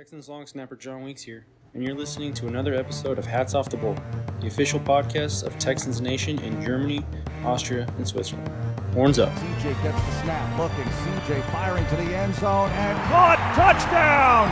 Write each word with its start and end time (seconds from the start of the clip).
Texans 0.00 0.30
long 0.30 0.46
snapper 0.46 0.76
John 0.76 1.02
Weeks 1.02 1.20
here, 1.20 1.44
and 1.74 1.84
you're 1.84 1.94
listening 1.94 2.32
to 2.32 2.48
another 2.48 2.72
episode 2.72 3.18
of 3.18 3.26
Hats 3.26 3.52
Off 3.52 3.68
the 3.68 3.76
Bowl, 3.76 3.94
the 4.40 4.46
official 4.46 4.80
podcast 4.80 5.44
of 5.44 5.58
Texans 5.58 6.00
Nation 6.00 6.38
in 6.38 6.62
Germany, 6.62 7.04
Austria, 7.44 7.86
and 7.98 8.08
Switzerland. 8.08 8.48
Horns 8.94 9.18
up. 9.18 9.28
CJ 9.28 9.82
gets 9.82 10.00
the 10.00 10.22
snap, 10.22 10.58
looking. 10.58 10.90
CJ 10.90 11.44
firing 11.52 11.84
to 11.88 11.96
the 11.96 12.16
end 12.16 12.34
zone 12.36 12.70
and 12.70 12.96
caught. 13.12 13.36
Touchdown! 13.52 14.48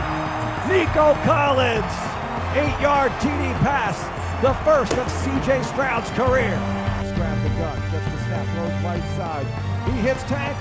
Nico 0.69 1.17
Collins, 1.25 1.97
eight-yard 2.53 3.11
TD 3.13 3.49
pass, 3.65 3.97
the 4.45 4.53
first 4.63 4.93
of 5.01 5.07
CJ 5.07 5.65
Stroud's 5.65 6.11
career. 6.11 6.53
Stroud 7.09 7.43
the 7.43 7.49
gun, 7.57 7.75
gets 7.89 8.05
the 8.05 8.19
snap, 8.29 8.45
throws 8.53 8.83
right 8.85 9.17
side. 9.17 9.47
He 9.89 9.97
hits 9.97 10.21
tank, 10.25 10.55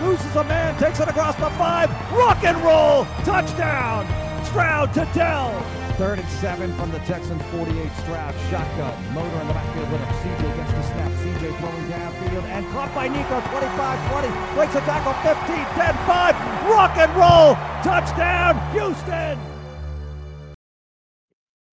loses 0.00 0.34
a 0.36 0.44
man, 0.44 0.74
takes 0.78 1.00
it 1.00 1.08
across 1.08 1.34
the 1.34 1.50
five, 1.58 1.90
rock 2.12 2.42
and 2.44 2.56
roll, 2.64 3.04
touchdown! 3.26 4.21
Stroud 4.52 4.92
to 4.92 5.08
Dell. 5.14 5.48
Third 5.96 6.18
and 6.18 6.28
seven 6.28 6.74
from 6.74 6.92
the 6.92 6.98
Texans 7.08 7.40
48. 7.56 7.72
Stroud 8.04 8.34
shotgun. 8.50 9.14
Motor 9.14 9.40
in 9.40 9.48
the 9.48 9.54
backfield 9.54 9.90
with 9.90 10.00
him. 10.02 10.12
CJ 10.20 10.56
gets 10.56 10.72
the 10.72 10.82
snap. 10.92 11.10
CJ 11.24 11.56
throwing 11.56 11.86
downfield 11.88 12.44
and 12.52 12.66
caught 12.68 12.94
by 12.94 13.08
Nico. 13.08 13.40
25-20. 13.48 14.54
Breaks 14.54 14.74
a 14.74 14.80
tackle. 14.82 15.14
15, 15.24 15.56
10, 15.56 15.94
5. 16.04 16.36
Rock 16.68 16.98
and 16.98 17.16
roll. 17.16 17.56
Touchdown, 17.82 18.60
Houston. 18.74 19.38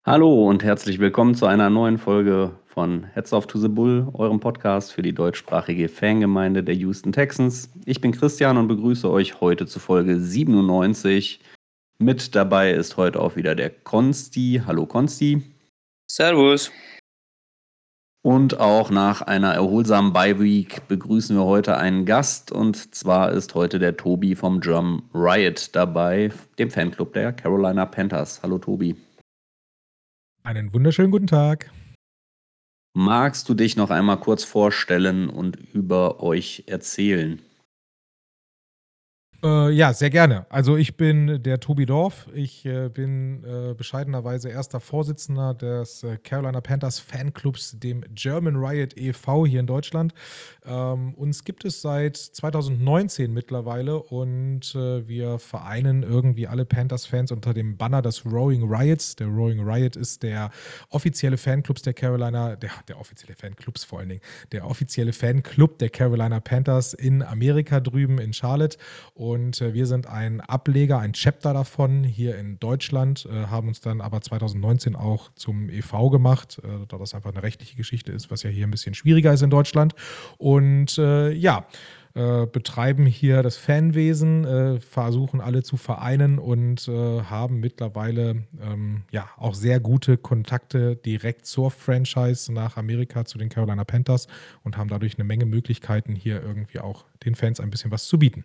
Hallo 0.05 0.47
und 0.47 0.63
herzlich 0.63 0.99
willkommen 0.99 1.35
zu 1.35 1.47
einer 1.47 1.69
neuen 1.69 1.97
Folge 1.97 2.52
von 2.66 3.03
Heads 3.13 3.33
Off 3.33 3.45
to 3.47 3.59
the 3.59 3.67
Bull, 3.67 4.07
eurem 4.13 4.39
Podcast 4.39 4.93
für 4.93 5.02
die 5.02 5.13
deutschsprachige 5.13 5.89
Fangemeinde 5.89 6.63
der 6.63 6.75
Houston 6.75 7.11
Texans. 7.11 7.69
Ich 7.85 7.99
bin 7.99 8.13
Christian 8.13 8.55
und 8.55 8.69
begrüße 8.69 9.11
euch 9.11 9.41
heute 9.41 9.66
zu 9.66 9.80
Folge 9.80 10.17
97. 10.17 11.41
Mit 12.02 12.34
dabei 12.34 12.71
ist 12.71 12.95
heute 12.95 13.20
auch 13.20 13.35
wieder 13.35 13.55
der 13.55 13.70
Konsti. 13.70 14.62
Hallo 14.66 14.85
Konsti. 14.85 15.44
Servus. 16.09 16.72
Und 18.22 18.58
auch 18.58 18.89
nach 18.89 19.22
einer 19.22 19.53
erholsamen 19.53 20.14
Bye-Week 20.14 20.88
begrüßen 20.88 21.36
wir 21.36 21.44
heute 21.44 21.75
einen 21.75 22.06
Gast. 22.06 22.53
Und 22.53 22.95
zwar 22.95 23.33
ist 23.33 23.53
heute 23.53 23.80
der 23.80 23.97
Tobi 23.97 24.36
vom 24.36 24.61
Drum 24.61 25.09
Riot 25.14 25.75
dabei, 25.75 26.31
dem 26.58 26.72
Fanclub 26.72 27.11
der 27.11 27.33
Carolina 27.33 27.86
Panthers. 27.86 28.41
Hallo 28.44 28.59
Tobi. 28.59 28.95
Einen 30.44 30.72
wunderschönen 30.72 31.11
guten 31.11 31.28
Tag. 31.28 31.69
Magst 32.94 33.50
du 33.50 33.53
dich 33.53 33.75
noch 33.75 33.89
einmal 33.89 34.22
kurz 34.22 34.45
vorstellen 34.45 35.30
und 35.30 35.58
über 35.73 36.23
euch 36.23 36.63
erzählen? 36.67 37.41
Äh, 39.41 39.71
ja, 39.71 39.93
sehr 39.93 40.09
gerne. 40.09 40.45
Also 40.49 40.75
ich 40.75 40.97
bin 40.97 41.41
der 41.41 41.61
Tobi 41.61 41.85
Dorf. 41.85 42.27
Ich 42.33 42.65
äh, 42.65 42.89
bin 42.89 43.45
äh, 43.45 43.73
bescheidenerweise 43.73 44.49
erster 44.49 44.81
Vorsitzender 44.81 45.53
des 45.53 46.03
äh, 46.03 46.17
Carolina 46.17 46.59
Panthers 46.59 46.99
Fanclubs, 46.99 47.79
dem 47.79 48.03
German 48.13 48.57
Riot 48.57 48.97
e.V. 48.97 49.45
hier 49.45 49.61
in 49.61 49.67
Deutschland. 49.67 50.13
Ähm, 50.65 51.13
uns 51.13 51.45
gibt 51.45 51.63
es 51.63 51.81
seit 51.81 52.17
2019 52.17 53.31
mittlerweile 53.33 54.03
und 54.03 54.75
äh, 54.75 55.07
wir 55.07 55.39
vereinen 55.39 56.03
irgendwie 56.03 56.47
alle 56.47 56.65
Panthers-Fans 56.65 57.31
unter 57.31 57.53
dem 57.53 57.77
Banner 57.77 58.01
des 58.01 58.25
Rowing 58.25 58.63
Riots. 58.63 59.15
Der 59.15 59.27
Rowing 59.27 59.61
Riot 59.61 59.95
ist 59.95 60.21
der 60.23 60.51
offizielle 60.89 61.37
Fanclubs 61.37 61.81
der 61.81 61.93
Carolina, 61.93 62.57
der, 62.57 62.71
der 62.89 62.99
offizielle 62.99 63.35
Fanclubs 63.35 63.85
vor 63.85 63.99
allen 63.99 64.09
Dingen, 64.09 64.21
der 64.51 64.67
offizielle 64.67 65.13
Fanclub 65.13 65.79
der 65.79 65.89
Carolina 65.89 66.41
Panthers 66.41 66.93
in 66.93 67.23
Amerika 67.23 67.79
drüben 67.79 68.19
in 68.19 68.33
Charlotte. 68.33 68.77
Und 69.13 69.28
äh, 69.35 69.73
wir 69.73 69.85
sind 69.85 70.08
ein 70.08 70.41
Ableger, 70.41 70.99
ein 70.99 71.13
Chapter 71.13 71.53
davon 71.53 72.03
hier 72.03 72.38
in 72.38 72.59
Deutschland, 72.59 73.27
äh, 73.31 73.47
haben 73.47 73.67
uns 73.67 73.81
dann 73.81 74.02
aber 74.02 74.22
2019 74.22 74.95
auch 74.95 75.31
zum 75.35 75.69
EV 75.69 76.09
gemacht, 76.09 76.61
äh, 76.63 76.85
da 76.88 76.97
das 76.97 77.13
einfach 77.13 77.31
eine 77.31 77.44
rechtliche 77.44 77.75
Geschichte 77.75 78.11
ist, 78.11 78.31
was 78.31 78.44
ja 78.44 78.50
hier 78.50 78.67
ein 78.67 78.72
bisschen 78.72 78.94
schwieriger 78.94 79.33
ist 79.33 79.41
in 79.41 79.50
Deutschland. 79.50 79.94
Und 80.38 80.97
ja, 80.97 81.66
äh, 82.16 82.47
betreiben 82.47 83.06
hier 83.06 83.44
das 83.44 83.57
Fanwesen, 83.57 84.44
äh, 84.44 84.79
versuchen 84.79 85.41
alle 85.41 85.61
zu 85.61 85.78
vereinen 85.78 86.40
und 86.40 86.88
äh, 86.88 87.22
haben 87.22 87.59
mittlerweile 87.59 88.47
ähm, 88.59 89.03
ja 89.11 89.29
auch 89.38 89.53
sehr 89.53 89.79
gute 89.79 90.17
Kontakte 90.17 90.96
direkt 90.96 91.46
zur 91.46 91.69
Franchise 91.69 92.51
nach 92.51 92.78
Amerika 92.78 93.25
zu 93.25 93.38
den 93.38 93.50
Carolina 93.50 93.84
Panthers 93.84 94.28
und 94.63 94.75
haben 94.75 94.90
dadurch 94.90 95.19
eine 95.19 95.23
Menge 95.23 95.46
Möglichkeiten, 95.46 96.16
hier 96.16 96.41
irgendwie 96.41 96.79
auch 96.79 97.06
den 97.23 97.35
Fans 97.35 97.59
ein 97.59 97.69
bisschen 97.69 97.91
was 97.91 98.07
zu 98.07 98.17
bieten. 98.17 98.44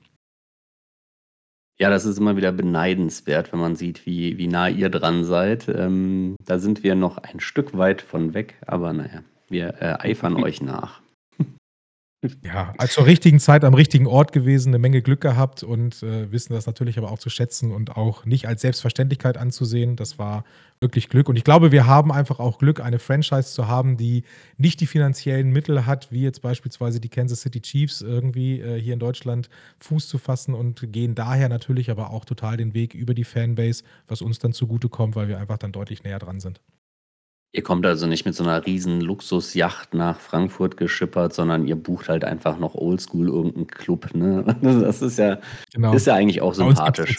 Ja, 1.78 1.90
das 1.90 2.04
ist 2.04 2.18
immer 2.18 2.36
wieder 2.36 2.52
beneidenswert, 2.52 3.52
wenn 3.52 3.58
man 3.58 3.74
sieht, 3.74 4.06
wie, 4.06 4.38
wie 4.38 4.46
nah 4.46 4.68
ihr 4.68 4.90
dran 4.90 5.24
seid. 5.24 5.68
Ähm, 5.68 6.36
da 6.44 6.58
sind 6.58 6.84
wir 6.84 6.94
noch 6.94 7.18
ein 7.18 7.40
Stück 7.40 7.76
weit 7.76 8.00
von 8.00 8.32
weg, 8.32 8.54
aber 8.66 8.92
naja, 8.92 9.22
wir 9.48 9.74
äh, 9.80 9.96
eifern 10.10 10.36
euch 10.42 10.62
nach. 10.62 11.03
Ja, 12.42 12.74
also 12.78 12.94
zur 12.94 13.06
richtigen 13.06 13.40
Zeit 13.40 13.64
am 13.64 13.74
richtigen 13.74 14.06
Ort 14.06 14.32
gewesen, 14.32 14.70
eine 14.70 14.78
Menge 14.78 15.02
Glück 15.02 15.20
gehabt 15.20 15.62
und 15.62 16.02
äh, 16.02 16.30
wissen 16.32 16.52
das 16.52 16.66
natürlich 16.66 16.98
aber 16.98 17.10
auch 17.10 17.18
zu 17.18 17.30
schätzen 17.30 17.72
und 17.72 17.96
auch 17.96 18.24
nicht 18.24 18.46
als 18.46 18.62
Selbstverständlichkeit 18.62 19.36
anzusehen. 19.36 19.96
Das 19.96 20.18
war 20.18 20.44
wirklich 20.80 21.08
Glück. 21.08 21.28
Und 21.28 21.36
ich 21.36 21.44
glaube, 21.44 21.72
wir 21.72 21.86
haben 21.86 22.12
einfach 22.12 22.40
auch 22.40 22.58
Glück, 22.58 22.80
eine 22.80 22.98
Franchise 22.98 23.52
zu 23.52 23.68
haben, 23.68 23.96
die 23.96 24.24
nicht 24.56 24.80
die 24.80 24.86
finanziellen 24.86 25.50
Mittel 25.50 25.86
hat, 25.86 26.12
wie 26.12 26.22
jetzt 26.22 26.42
beispielsweise 26.42 27.00
die 27.00 27.08
Kansas 27.08 27.40
City 27.40 27.60
Chiefs 27.60 28.00
irgendwie 28.00 28.60
äh, 28.60 28.80
hier 28.80 28.94
in 28.94 29.00
Deutschland 29.00 29.48
Fuß 29.78 30.08
zu 30.08 30.18
fassen 30.18 30.54
und 30.54 30.92
gehen 30.92 31.14
daher 31.14 31.48
natürlich 31.48 31.90
aber 31.90 32.10
auch 32.10 32.24
total 32.24 32.56
den 32.56 32.74
Weg 32.74 32.94
über 32.94 33.14
die 33.14 33.24
Fanbase, 33.24 33.84
was 34.06 34.22
uns 34.22 34.38
dann 34.38 34.52
zugutekommt, 34.52 35.16
weil 35.16 35.28
wir 35.28 35.38
einfach 35.38 35.58
dann 35.58 35.72
deutlich 35.72 36.04
näher 36.04 36.18
dran 36.18 36.40
sind. 36.40 36.60
Ihr 37.54 37.62
kommt 37.62 37.86
also 37.86 38.08
nicht 38.08 38.26
mit 38.26 38.34
so 38.34 38.42
einer 38.42 38.66
riesen 38.66 39.00
Luxusjacht 39.00 39.94
nach 39.94 40.18
Frankfurt 40.18 40.76
geschippert, 40.76 41.32
sondern 41.32 41.68
ihr 41.68 41.76
bucht 41.76 42.08
halt 42.08 42.24
einfach 42.24 42.58
noch 42.58 42.74
oldschool 42.74 43.28
irgendeinen 43.28 43.68
Club. 43.68 44.12
Ne? 44.12 44.44
Das 44.60 45.02
ist 45.02 45.18
ja, 45.18 45.38
genau. 45.72 45.92
ist 45.92 46.08
ja 46.08 46.14
eigentlich 46.14 46.42
auch 46.42 46.52
sympathisch. 46.52 47.18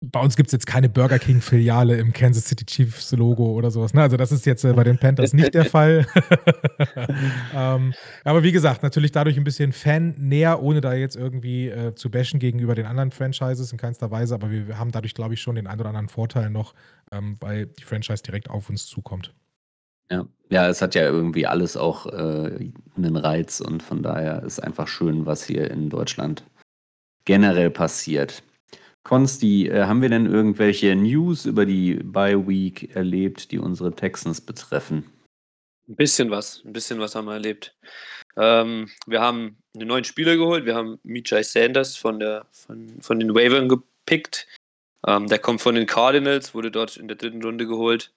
Bei 0.00 0.20
uns 0.20 0.36
gibt 0.36 0.48
es 0.48 0.52
jetzt 0.52 0.66
keine 0.66 0.88
Burger 0.88 1.18
King-Filiale 1.18 1.98
im 1.98 2.14
Kansas 2.14 2.46
City 2.46 2.64
Chiefs 2.64 3.12
Logo 3.12 3.52
oder 3.52 3.70
sowas. 3.70 3.92
Ne? 3.92 4.00
Also 4.00 4.16
das 4.16 4.32
ist 4.32 4.46
jetzt 4.46 4.64
äh, 4.64 4.72
bei 4.72 4.82
den 4.82 4.96
Panthers 4.96 5.34
nicht 5.34 5.52
der 5.52 5.64
Fall. 5.66 6.06
ähm, 7.54 7.92
aber 8.24 8.42
wie 8.42 8.52
gesagt, 8.52 8.82
natürlich 8.82 9.12
dadurch 9.12 9.36
ein 9.36 9.44
bisschen 9.44 9.74
Fan 9.74 10.14
näher, 10.16 10.62
ohne 10.62 10.80
da 10.80 10.94
jetzt 10.94 11.16
irgendwie 11.16 11.68
äh, 11.68 11.94
zu 11.94 12.10
bashen 12.10 12.40
gegenüber 12.40 12.74
den 12.74 12.86
anderen 12.86 13.10
Franchises 13.10 13.72
in 13.72 13.78
keinster 13.78 14.10
Weise. 14.10 14.34
Aber 14.34 14.50
wir 14.50 14.78
haben 14.78 14.90
dadurch, 14.90 15.12
glaube 15.12 15.34
ich, 15.34 15.42
schon 15.42 15.56
den 15.56 15.66
einen 15.66 15.80
oder 15.80 15.90
anderen 15.90 16.08
Vorteil 16.08 16.48
noch, 16.48 16.72
ähm, 17.12 17.36
weil 17.40 17.66
die 17.66 17.84
Franchise 17.84 18.22
direkt 18.22 18.48
auf 18.48 18.70
uns 18.70 18.86
zukommt. 18.86 19.34
Ja. 20.10 20.26
Ja, 20.50 20.68
es 20.68 20.82
hat 20.82 20.96
ja 20.96 21.02
irgendwie 21.02 21.46
alles 21.46 21.76
auch 21.76 22.06
äh, 22.06 22.70
einen 22.96 23.16
Reiz 23.16 23.60
und 23.60 23.84
von 23.84 24.02
daher 24.02 24.42
ist 24.42 24.58
einfach 24.58 24.88
schön, 24.88 25.24
was 25.24 25.44
hier 25.44 25.70
in 25.70 25.90
Deutschland 25.90 26.42
generell 27.24 27.70
passiert. 27.70 28.42
Konsti, 29.04 29.68
äh, 29.68 29.84
haben 29.84 30.02
wir 30.02 30.08
denn 30.08 30.26
irgendwelche 30.26 30.96
News 30.96 31.46
über 31.46 31.64
die 31.66 31.94
Bye 31.94 32.48
Week 32.48 32.94
erlebt, 32.96 33.52
die 33.52 33.60
unsere 33.60 33.94
Texans 33.94 34.40
betreffen? 34.40 35.04
Ein 35.88 35.96
bisschen 35.96 36.30
was, 36.30 36.62
ein 36.64 36.72
bisschen 36.72 36.98
was 36.98 37.14
haben 37.14 37.26
wir 37.26 37.34
erlebt. 37.34 37.76
Ähm, 38.36 38.88
wir 39.06 39.20
haben 39.20 39.56
einen 39.74 39.88
neuen 39.88 40.04
Spieler 40.04 40.36
geholt. 40.36 40.64
Wir 40.64 40.74
haben 40.74 40.98
Mijay 41.04 41.42
Sanders 41.42 41.96
von, 41.96 42.18
der, 42.18 42.46
von, 42.50 43.00
von 43.00 43.20
den 43.20 43.34
Wavern 43.34 43.68
gepickt. 43.68 44.46
Ähm, 45.06 45.28
der 45.28 45.38
kommt 45.38 45.60
von 45.60 45.74
den 45.74 45.86
Cardinals, 45.86 46.54
wurde 46.54 46.70
dort 46.70 46.96
in 46.96 47.08
der 47.08 47.16
dritten 47.16 47.42
Runde 47.42 47.66
geholt. 47.66 48.12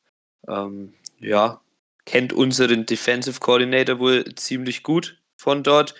Ähm, 0.47 0.93
ja, 1.19 1.61
kennt 2.05 2.33
unseren 2.33 2.85
Defensive 2.85 3.39
Coordinator 3.39 3.99
wohl 3.99 4.25
ziemlich 4.35 4.83
gut 4.83 5.21
von 5.37 5.63
dort. 5.63 5.95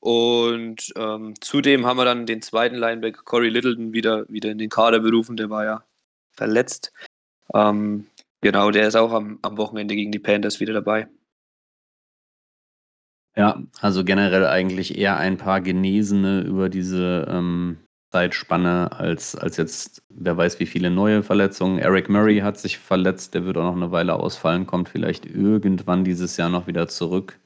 Und 0.00 0.92
ähm, 0.96 1.34
zudem 1.40 1.86
haben 1.86 1.96
wir 1.96 2.04
dann 2.04 2.26
den 2.26 2.42
zweiten 2.42 2.76
Linebacker 2.76 3.22
Corey 3.24 3.48
Littleton 3.48 3.92
wieder, 3.92 4.28
wieder 4.28 4.50
in 4.50 4.58
den 4.58 4.70
Kader 4.70 5.00
berufen. 5.00 5.36
Der 5.36 5.50
war 5.50 5.64
ja 5.64 5.84
verletzt. 6.32 6.92
Ähm, 7.52 8.06
genau, 8.40 8.70
der 8.70 8.86
ist 8.86 8.94
auch 8.94 9.12
am, 9.12 9.38
am 9.42 9.56
Wochenende 9.56 9.96
gegen 9.96 10.12
die 10.12 10.20
Panthers 10.20 10.60
wieder 10.60 10.72
dabei. 10.72 11.08
Ja, 13.36 13.62
also 13.80 14.04
generell 14.04 14.46
eigentlich 14.46 14.98
eher 14.98 15.16
ein 15.16 15.36
paar 15.36 15.60
Genesene 15.60 16.42
über 16.42 16.68
diese 16.68 17.26
ähm, 17.28 17.78
Zeitspanne 18.10 18.92
als, 18.92 19.36
als 19.36 19.56
jetzt, 19.58 20.02
wer 20.08 20.36
weiß, 20.36 20.60
wie 20.60 20.66
viele 20.66 20.90
neue 20.90 21.22
Verletzungen. 21.22 21.78
Eric 21.78 22.08
Murray 22.08 22.38
hat 22.38 22.58
sich 22.58 22.78
verletzt, 22.78 23.34
der 23.34 23.44
wird 23.44 23.56
auch 23.58 23.64
noch 23.64 23.76
eine 23.76 23.90
Weile 23.90 24.14
ausfallen, 24.14 24.66
kommt 24.66 24.88
vielleicht 24.88 25.26
irgendwann 25.26 26.04
dieses 26.04 26.36
Jahr 26.36 26.48
noch 26.48 26.66
wieder 26.66 26.88
zurück. 26.88 27.38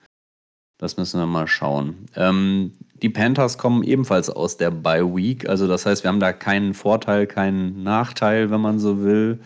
Das 0.79 0.97
müssen 0.97 1.21
wir 1.21 1.27
mal 1.27 1.47
schauen. 1.47 2.07
Ähm, 2.17 2.73
die 2.95 3.09
Panthers 3.09 3.59
kommen 3.59 3.83
ebenfalls 3.83 4.31
aus 4.31 4.57
der 4.57 4.71
Bye 4.71 5.15
Week, 5.15 5.49
also 5.49 5.67
das 5.67 5.85
heißt, 5.87 6.05
wir 6.05 6.09
haben 6.09 6.21
da 6.21 6.33
keinen 6.33 6.75
Vorteil, 6.75 7.27
keinen 7.27 7.83
Nachteil, 7.83 8.51
wenn 8.51 8.61
man 8.61 8.79
so 8.79 9.03
will. 9.03 9.41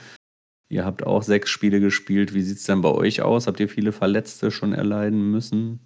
Ihr 0.68 0.84
habt 0.84 1.06
auch 1.06 1.22
sechs 1.22 1.50
Spiele 1.50 1.80
gespielt. 1.80 2.34
Wie 2.34 2.42
sieht 2.42 2.58
es 2.58 2.64
denn 2.64 2.80
bei 2.80 2.90
euch 2.90 3.22
aus? 3.22 3.46
Habt 3.46 3.60
ihr 3.60 3.68
viele 3.68 3.92
Verletzte 3.92 4.50
schon 4.50 4.72
erleiden 4.72 5.30
müssen? 5.30 5.80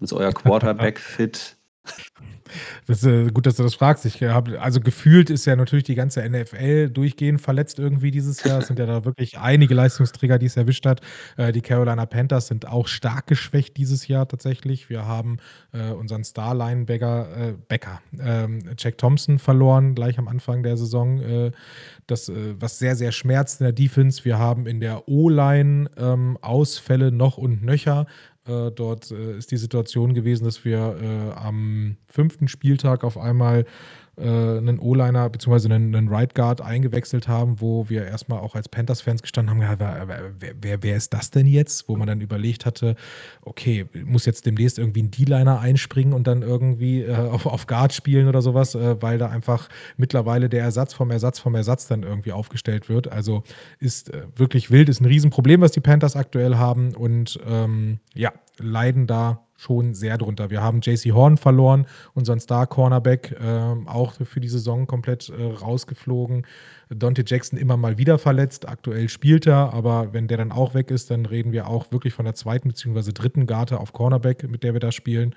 Ist 0.00 0.12
euer 0.12 0.32
Quarterback 0.32 0.98
fit? 0.98 1.56
Das 2.86 3.02
ist 3.02 3.06
äh, 3.06 3.30
gut, 3.30 3.46
dass 3.46 3.56
du 3.56 3.62
das 3.62 3.74
fragst. 3.74 4.04
Ich 4.06 4.22
habe 4.22 4.60
also 4.60 4.80
gefühlt 4.80 5.30
ist 5.30 5.46
ja 5.46 5.56
natürlich 5.56 5.84
die 5.84 5.94
ganze 5.94 6.28
NFL 6.28 6.90
durchgehend 6.90 7.40
verletzt 7.40 7.78
irgendwie 7.78 8.10
dieses 8.10 8.42
Jahr. 8.44 8.60
Es 8.60 8.66
sind 8.66 8.78
ja 8.78 8.86
da 8.86 9.04
wirklich 9.04 9.38
einige 9.38 9.74
Leistungsträger, 9.74 10.38
die 10.38 10.46
es 10.46 10.56
erwischt 10.56 10.86
hat. 10.86 11.00
Äh, 11.36 11.52
die 11.52 11.60
Carolina 11.60 12.06
Panthers 12.06 12.48
sind 12.48 12.66
auch 12.66 12.88
stark 12.88 13.26
geschwächt 13.26 13.76
dieses 13.76 14.08
Jahr 14.08 14.28
tatsächlich. 14.28 14.90
Wir 14.90 15.06
haben 15.06 15.38
äh, 15.72 15.90
unseren 15.90 16.24
Star-Linebacker 16.24 17.36
äh, 17.36 17.54
Becker, 17.68 18.00
ähm, 18.20 18.60
Jack 18.76 18.98
Thompson 18.98 19.38
verloren, 19.38 19.94
gleich 19.94 20.18
am 20.18 20.28
Anfang 20.28 20.62
der 20.62 20.76
Saison. 20.76 21.52
Das, 22.06 22.30
was 22.30 22.78
sehr, 22.78 22.96
sehr 22.96 23.12
schmerzt 23.12 23.60
in 23.60 23.64
der 23.64 23.72
Defense. 23.72 24.24
Wir 24.24 24.38
haben 24.38 24.66
in 24.66 24.80
der 24.80 25.08
O-Line 25.08 25.90
ähm, 25.96 26.38
Ausfälle 26.40 27.12
noch 27.12 27.38
und 27.38 27.62
nöcher. 27.62 28.06
Äh, 28.46 28.72
dort 28.72 29.10
äh, 29.12 29.36
ist 29.38 29.52
die 29.52 29.56
Situation 29.56 30.14
gewesen, 30.14 30.44
dass 30.44 30.64
wir 30.64 30.96
äh, 31.00 31.38
am 31.38 31.96
fünften 32.08 32.48
Spieltag 32.48 33.04
auf 33.04 33.16
einmal 33.16 33.66
einen 34.20 34.78
O-Liner 34.78 35.30
bzw. 35.30 35.72
einen, 35.72 35.94
einen 35.94 36.08
Right 36.08 36.34
Guard 36.34 36.60
eingewechselt 36.60 37.28
haben, 37.28 37.60
wo 37.60 37.88
wir 37.88 38.04
erstmal 38.04 38.40
auch 38.40 38.54
als 38.54 38.68
Panthers-Fans 38.68 39.22
gestanden 39.22 39.58
haben, 39.58 39.62
ja, 39.62 39.78
wer, 39.78 40.32
wer, 40.60 40.82
wer, 40.82 40.96
ist 40.96 41.14
das 41.14 41.30
denn 41.30 41.46
jetzt? 41.46 41.88
Wo 41.88 41.96
man 41.96 42.06
dann 42.06 42.20
überlegt 42.20 42.66
hatte, 42.66 42.96
okay, 43.40 43.86
muss 44.04 44.26
jetzt 44.26 44.44
demnächst 44.44 44.78
irgendwie 44.78 45.02
ein 45.02 45.10
D-Liner 45.10 45.60
einspringen 45.60 46.12
und 46.12 46.26
dann 46.26 46.42
irgendwie 46.42 47.02
äh, 47.02 47.14
auf, 47.30 47.46
auf 47.46 47.66
Guard 47.66 47.94
spielen 47.94 48.28
oder 48.28 48.42
sowas, 48.42 48.74
äh, 48.74 49.00
weil 49.00 49.16
da 49.16 49.28
einfach 49.30 49.68
mittlerweile 49.96 50.50
der 50.50 50.62
Ersatz 50.62 50.92
vom 50.92 51.10
Ersatz 51.10 51.38
vom 51.38 51.54
Ersatz 51.54 51.86
dann 51.86 52.02
irgendwie 52.02 52.32
aufgestellt 52.32 52.90
wird. 52.90 53.10
Also 53.10 53.44
ist 53.78 54.12
äh, 54.12 54.24
wirklich 54.36 54.70
wild, 54.70 54.90
ist 54.90 55.00
ein 55.00 55.06
Riesenproblem, 55.06 55.62
was 55.62 55.72
die 55.72 55.80
Panthers 55.80 56.16
aktuell 56.16 56.56
haben 56.56 56.94
und 56.94 57.40
ähm, 57.46 57.98
ja, 58.14 58.32
leiden 58.62 59.06
da 59.06 59.46
schon 59.62 59.94
sehr 59.94 60.18
drunter. 60.18 60.50
Wir 60.50 60.60
haben 60.60 60.80
JC 60.80 61.12
Horn 61.12 61.36
verloren, 61.36 61.86
unseren 62.14 62.40
Star-Cornerback, 62.40 63.36
äh, 63.40 63.88
auch 63.88 64.14
für 64.14 64.40
die 64.40 64.48
Saison 64.48 64.86
komplett 64.86 65.28
äh, 65.30 65.42
rausgeflogen. 65.42 66.46
Dante 66.90 67.22
Jackson 67.24 67.58
immer 67.58 67.76
mal 67.76 67.96
wieder 67.96 68.18
verletzt. 68.18 68.68
Aktuell 68.68 69.08
spielt 69.08 69.46
er, 69.46 69.72
aber 69.72 70.12
wenn 70.12 70.26
der 70.26 70.38
dann 70.38 70.52
auch 70.52 70.74
weg 70.74 70.90
ist, 70.90 71.10
dann 71.10 71.26
reden 71.26 71.52
wir 71.52 71.68
auch 71.68 71.92
wirklich 71.92 72.12
von 72.12 72.24
der 72.24 72.34
zweiten 72.34 72.68
bzw. 72.68 73.12
dritten 73.12 73.46
Garte 73.46 73.78
auf 73.78 73.92
Cornerback, 73.92 74.48
mit 74.48 74.64
der 74.64 74.72
wir 74.72 74.80
da 74.80 74.90
spielen. 74.90 75.34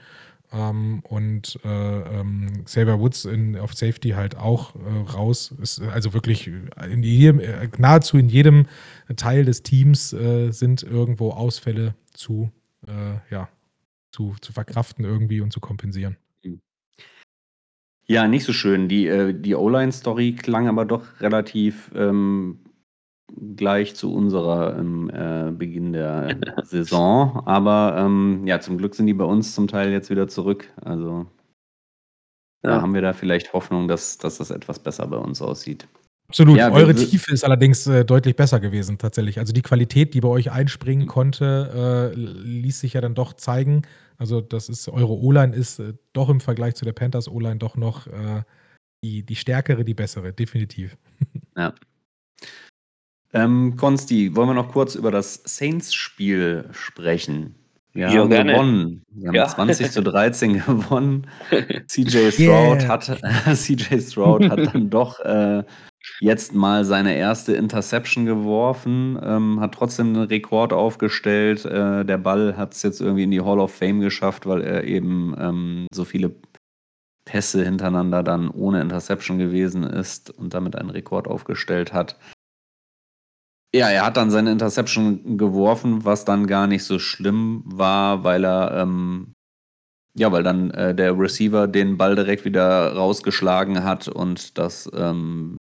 Ähm, 0.52 1.02
und 1.04 1.60
äh, 1.64 2.20
ähm, 2.20 2.64
Xavier 2.66 3.00
Woods 3.00 3.26
in, 3.26 3.58
auf 3.58 3.74
Safety 3.74 4.10
halt 4.10 4.38
auch 4.38 4.76
äh, 4.76 5.12
raus. 5.12 5.54
Ist 5.62 5.82
also 5.82 6.14
wirklich 6.14 6.48
in 6.48 7.04
jedem, 7.04 7.40
äh, 7.40 7.70
nahezu 7.78 8.18
in 8.18 8.30
jedem 8.30 8.66
Teil 9.16 9.46
des 9.46 9.64
Teams 9.64 10.14
äh, 10.14 10.52
sind 10.52 10.84
irgendwo 10.84 11.32
Ausfälle 11.32 11.96
zu 12.14 12.52
äh, 12.88 13.20
ja, 13.34 13.50
zu, 14.12 14.36
zu 14.42 14.54
verkraften 14.54 15.06
irgendwie 15.06 15.42
und 15.42 15.52
zu 15.52 15.60
kompensieren. 15.60 16.18
Ja, 18.08 18.28
nicht 18.28 18.46
so 18.46 18.54
schön. 18.54 18.88
Die, 18.88 19.08
äh, 19.08 19.34
die 19.34 19.56
O-Line-Story 19.56 20.34
klang 20.34 20.68
aber 20.68 20.86
doch 20.86 21.22
relativ 21.22 21.92
ähm, 21.96 22.60
gleich 23.56 23.96
zu 23.96 24.14
unserer 24.14 24.78
ähm, 24.78 25.10
äh, 25.10 25.52
Beginn 25.52 25.94
der 25.94 26.38
Saison. 26.64 27.42
Aber 27.48 27.96
ähm, 27.98 28.44
ja, 28.46 28.60
zum 28.60 28.78
Glück 28.78 28.94
sind 28.94 29.08
die 29.08 29.14
bei 29.14 29.26
uns 29.26 29.56
zum 29.56 29.68
Teil 29.68 29.92
jetzt 29.92 30.12
wieder 30.12 30.28
zurück. 30.28 30.72
Also 30.82 31.26
ja. 32.64 32.76
da 32.76 32.82
haben 32.82 32.94
wir 32.94 33.02
da 33.02 33.14
vielleicht 33.14 33.54
Hoffnung, 33.54 33.88
dass, 33.88 34.20
dass 34.20 34.38
das 34.38 34.52
etwas 34.52 34.80
besser 34.80 35.08
bei 35.08 35.18
uns 35.18 35.42
aussieht. 35.42 35.88
Absolut. 36.28 36.58
Ja, 36.58 36.72
Eure 36.72 36.96
Tiefe 36.96 37.32
ist 37.32 37.44
allerdings 37.44 37.86
äh, 37.88 38.04
deutlich 38.04 38.36
besser 38.36 38.60
gewesen, 38.60 38.98
tatsächlich. 38.98 39.40
Also 39.40 39.54
die 39.54 39.62
Qualität, 39.62 40.14
die 40.14 40.22
bei 40.22 40.28
euch 40.28 40.52
einspringen 40.52 41.04
hm. 41.04 41.08
konnte, 41.08 42.14
äh, 42.16 42.20
ließ 42.20 42.80
sich 42.80 42.94
ja 42.94 43.02
dann 43.02 43.16
doch 43.16 43.34
zeigen. 43.34 43.84
Also, 44.18 44.42
das 44.42 44.70
ist, 44.70 44.88
eure 44.88 45.12
O-Line 45.12 45.56
ist 45.56 45.80
äh, 45.80 45.94
doch 46.14 46.30
im 46.30 46.40
Vergleich 46.40 46.76
zu 46.76 46.86
der 46.86 46.94
Panthers 46.94 47.28
O-Line 47.28 47.58
doch 47.58 47.76
noch 47.76 48.08
äh, 48.08 48.44
die, 49.04 49.24
die 49.24 49.36
stärkere, 49.36 49.84
die 49.84 49.94
bessere, 49.94 50.34
definitiv. 50.34 50.98
Ja. 51.58 51.74
Ähm, 53.34 53.76
Konsti, 53.76 54.36
wollen 54.36 54.50
wir 54.50 54.54
noch 54.54 54.72
kurz 54.72 54.96
über 54.96 55.12
das 55.12 55.42
Saints-Spiel 55.46 56.70
sprechen? 56.72 57.56
Wir 57.96 58.10
ja, 58.10 58.20
haben 58.20 58.30
gerne. 58.30 58.52
gewonnen. 58.52 59.04
Wir 59.10 59.28
haben 59.30 59.36
ja. 59.36 59.48
20 59.48 59.92
zu 59.92 60.04
13 60.04 60.54
gewonnen. 60.66 61.28
CJ 61.88 62.32
Stroud 62.32 62.82
yeah. 62.82 62.88
hat 62.88 63.06
CJ 63.58 64.02
Stroud 64.02 64.50
hat 64.50 64.60
dann 64.74 64.90
doch 64.90 65.20
äh, 65.22 65.64
jetzt 66.20 66.54
mal 66.54 66.86
seine 66.86 67.16
erste 67.16 67.54
Interception 67.56 68.26
geworfen, 68.26 69.20
ähm, 69.22 69.60
hat 69.60 69.74
trotzdem 69.74 70.08
einen 70.08 70.24
Rekord 70.24 70.74
aufgestellt. 70.74 71.66
Äh, 71.66 72.06
der 72.06 72.18
Ball 72.18 72.58
hat 72.58 72.74
es 72.74 72.84
jetzt 72.84 73.02
irgendwie 73.02 73.24
in 73.24 73.32
die 73.32 73.42
Hall 73.42 73.60
of 73.60 73.74
Fame 73.74 74.00
geschafft, 74.00 74.46
weil 74.46 74.62
er 74.62 74.84
eben 74.84 75.36
ähm, 75.38 75.88
so 75.94 76.06
viele 76.06 76.36
Pässe 77.26 77.64
hintereinander 77.64 78.24
dann 78.24 78.50
ohne 78.50 78.82
Interception 78.82 79.40
gewesen 79.40 79.84
ist 79.84 80.30
und 80.30 80.54
damit 80.54 80.76
einen 80.76 80.92
Rekord 80.92 81.28
aufgestellt 81.28 81.92
hat. 81.92 82.18
Ja, 83.74 83.90
er 83.90 84.06
hat 84.06 84.16
dann 84.16 84.32
seine 84.32 84.52
Interception 84.52 85.38
geworfen, 85.38 86.06
was 86.06 86.24
dann 86.24 86.48
gar 86.48 86.66
nicht 86.68 86.84
so 86.84 86.98
schlimm 86.98 87.64
war, 87.66 88.24
weil 88.24 88.46
er 88.46 88.72
ähm, 88.78 89.34
ja, 90.18 90.32
weil 90.32 90.44
dann 90.44 90.72
äh, 90.72 90.96
der 90.96 91.18
Receiver 91.20 91.68
den 91.68 91.98
Ball 91.98 92.16
direkt 92.16 92.46
wieder 92.46 92.94
rausgeschlagen 92.94 93.84
hat 93.84 94.08
und 94.08 94.58
das 94.58 94.90
ähm, 94.96 95.58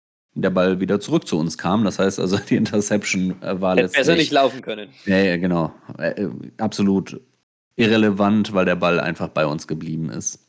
der 0.41 0.49
Ball 0.49 0.79
wieder 0.79 0.99
zurück 0.99 1.27
zu 1.27 1.37
uns 1.37 1.57
kam. 1.57 1.83
Das 1.83 1.99
heißt 1.99 2.19
also, 2.19 2.37
die 2.49 2.55
Interception 2.55 3.41
äh, 3.41 3.59
war 3.59 3.71
Hätte 3.71 3.83
letztlich. 3.83 3.99
Besser 3.99 4.15
nicht 4.15 4.31
laufen 4.31 4.61
können. 4.61 4.89
Ja, 5.05 5.17
ja 5.17 5.37
genau. 5.37 5.73
Äh, 5.97 6.23
äh, 6.23 6.29
absolut 6.57 7.19
irrelevant, 7.75 8.53
weil 8.53 8.65
der 8.65 8.75
Ball 8.75 8.99
einfach 8.99 9.29
bei 9.29 9.45
uns 9.45 9.67
geblieben 9.67 10.09
ist. 10.09 10.39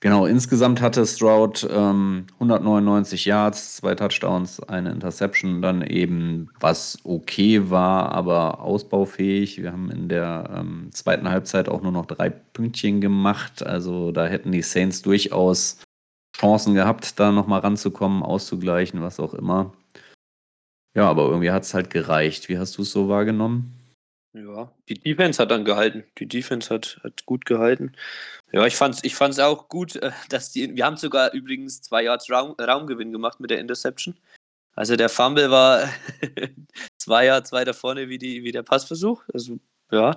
Genau, 0.00 0.26
insgesamt 0.26 0.80
hatte 0.80 1.04
Stroud 1.04 1.66
ähm, 1.68 2.26
199 2.34 3.24
Yards, 3.24 3.76
zwei 3.76 3.96
Touchdowns, 3.96 4.60
eine 4.60 4.92
Interception, 4.92 5.60
dann 5.60 5.82
eben, 5.82 6.50
was 6.60 6.98
okay 7.02 7.68
war, 7.68 8.12
aber 8.12 8.60
ausbaufähig. 8.60 9.60
Wir 9.60 9.72
haben 9.72 9.90
in 9.90 10.08
der 10.08 10.50
ähm, 10.56 10.90
zweiten 10.92 11.28
Halbzeit 11.28 11.68
auch 11.68 11.82
nur 11.82 11.90
noch 11.90 12.06
drei 12.06 12.30
Pünktchen 12.30 13.00
gemacht. 13.00 13.66
Also 13.66 14.12
da 14.12 14.26
hätten 14.26 14.52
die 14.52 14.62
Saints 14.62 15.02
durchaus 15.02 15.78
Chancen 16.38 16.74
gehabt, 16.74 17.18
da 17.18 17.32
nochmal 17.32 17.60
ranzukommen, 17.60 18.22
auszugleichen, 18.22 19.02
was 19.02 19.18
auch 19.20 19.34
immer. 19.34 19.72
Ja, 20.94 21.08
aber 21.08 21.26
irgendwie 21.26 21.50
hat 21.50 21.64
es 21.64 21.74
halt 21.74 21.90
gereicht. 21.90 22.48
Wie 22.48 22.58
hast 22.58 22.78
du 22.78 22.82
es 22.82 22.92
so 22.92 23.08
wahrgenommen? 23.08 23.74
Ja, 24.34 24.72
die 24.88 24.94
Defense 24.94 25.42
hat 25.42 25.50
dann 25.50 25.64
gehalten. 25.64 26.04
Die 26.18 26.26
Defense 26.26 26.72
hat, 26.72 27.00
hat 27.02 27.24
gut 27.26 27.44
gehalten. 27.44 27.92
Ja, 28.52 28.66
ich 28.66 28.76
fand's, 28.76 29.02
ich 29.02 29.14
fand's 29.14 29.38
auch 29.38 29.68
gut, 29.68 29.96
äh, 29.96 30.12
dass 30.28 30.52
die. 30.52 30.74
Wir 30.76 30.84
haben 30.84 30.96
sogar 30.96 31.32
übrigens 31.32 31.82
zwei 31.82 32.04
Yards 32.04 32.30
Raum, 32.30 32.54
Raumgewinn 32.60 33.12
gemacht 33.12 33.40
mit 33.40 33.50
der 33.50 33.58
Interception. 33.58 34.16
Also 34.74 34.96
der 34.96 35.08
Fumble 35.08 35.50
war 35.50 35.88
zwei 36.98 37.26
Yards 37.26 37.52
weiter 37.52 37.74
vorne 37.74 38.08
wie, 38.08 38.18
die, 38.18 38.44
wie 38.44 38.52
der 38.52 38.62
Passversuch. 38.62 39.24
Also, 39.32 39.58
ja. 39.90 40.16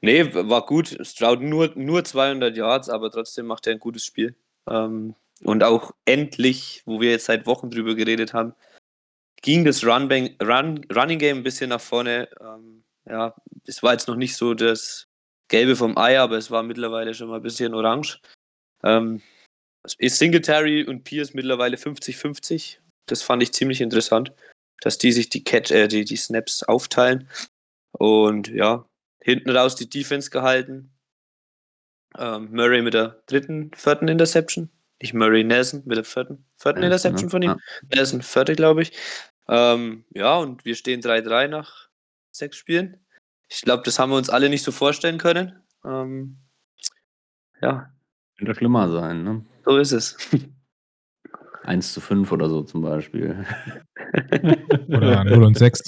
Nee, 0.00 0.32
war 0.32 0.64
gut. 0.64 0.96
Stroud 1.02 1.40
nur, 1.40 1.72
nur 1.74 2.04
200 2.04 2.56
Yards, 2.56 2.88
aber 2.88 3.10
trotzdem 3.10 3.46
macht 3.46 3.66
er 3.66 3.72
ein 3.72 3.80
gutes 3.80 4.04
Spiel. 4.04 4.36
Ähm, 4.68 5.14
und 5.42 5.62
auch 5.62 5.92
endlich, 6.04 6.82
wo 6.86 7.00
wir 7.00 7.10
jetzt 7.10 7.26
seit 7.26 7.46
Wochen 7.46 7.70
drüber 7.70 7.94
geredet 7.94 8.32
haben, 8.32 8.54
ging 9.42 9.64
das 9.64 9.84
Run, 9.84 10.10
Run 10.42 10.86
Running 10.94 11.18
Game 11.18 11.38
ein 11.38 11.42
bisschen 11.42 11.70
nach 11.70 11.80
vorne. 11.80 12.28
Ähm, 12.40 12.84
ja, 13.08 13.34
es 13.66 13.82
war 13.82 13.92
jetzt 13.92 14.08
noch 14.08 14.16
nicht 14.16 14.36
so 14.36 14.54
das 14.54 15.08
Gelbe 15.48 15.76
vom 15.76 15.96
Ei, 15.96 16.18
aber 16.18 16.36
es 16.36 16.50
war 16.50 16.62
mittlerweile 16.62 17.14
schon 17.14 17.28
mal 17.28 17.36
ein 17.36 17.42
bisschen 17.42 17.74
orange. 17.74 18.20
Ähm, 18.82 19.22
ist 19.98 20.18
Singletary 20.18 20.84
und 20.84 21.04
Pierce 21.04 21.34
mittlerweile 21.34 21.76
50-50. 21.76 22.78
Das 23.06 23.22
fand 23.22 23.42
ich 23.42 23.52
ziemlich 23.52 23.80
interessant, 23.80 24.32
dass 24.80 24.98
die 24.98 25.12
sich 25.12 25.28
die, 25.28 25.44
Catch, 25.44 25.70
äh, 25.70 25.86
die, 25.86 26.04
die 26.04 26.16
Snaps 26.16 26.64
aufteilen. 26.64 27.28
Und 27.92 28.48
ja, 28.48 28.84
hinten 29.20 29.50
raus 29.50 29.76
die 29.76 29.88
Defense 29.88 30.30
gehalten. 30.30 30.92
Ähm, 32.18 32.48
Murray 32.50 32.82
mit 32.82 32.94
der 32.94 33.22
dritten, 33.26 33.70
vierten 33.74 34.08
Interception 34.08 34.70
nicht 35.00 35.14
Murray 35.14 35.44
Nelson 35.44 35.82
mit 35.84 35.96
der 35.96 36.04
vierten, 36.04 36.46
vierten 36.56 36.80
ja, 36.80 36.86
Interception 36.86 37.30
von 37.30 37.42
ihm. 37.42 37.50
Ja. 37.50 37.56
Nelson, 37.94 38.22
vierte, 38.22 38.54
glaube 38.54 38.82
ich. 38.82 38.92
Ähm, 39.48 40.04
ja, 40.10 40.36
und 40.36 40.64
wir 40.64 40.74
stehen 40.74 41.00
3-3 41.00 41.48
nach 41.48 41.88
sechs 42.30 42.56
Spielen. 42.56 42.98
Ich 43.48 43.62
glaube, 43.62 43.82
das 43.84 43.98
haben 43.98 44.10
wir 44.10 44.16
uns 44.16 44.30
alle 44.30 44.48
nicht 44.48 44.64
so 44.64 44.72
vorstellen 44.72 45.18
können. 45.18 45.60
Ähm, 45.84 46.38
ja. 47.60 47.90
Könnte 48.38 48.54
schlimmer 48.54 48.90
sein, 48.90 49.22
ne? 49.22 49.46
So 49.64 49.78
ist 49.78 49.92
es. 49.92 50.16
1 51.66 51.92
zu 51.92 52.00
5 52.00 52.30
oder 52.30 52.48
so 52.48 52.62
zum 52.62 52.82
Beispiel. 52.82 53.44
oder 54.88 55.24
0 55.24 55.44
und 55.44 55.58
6. 55.58 55.82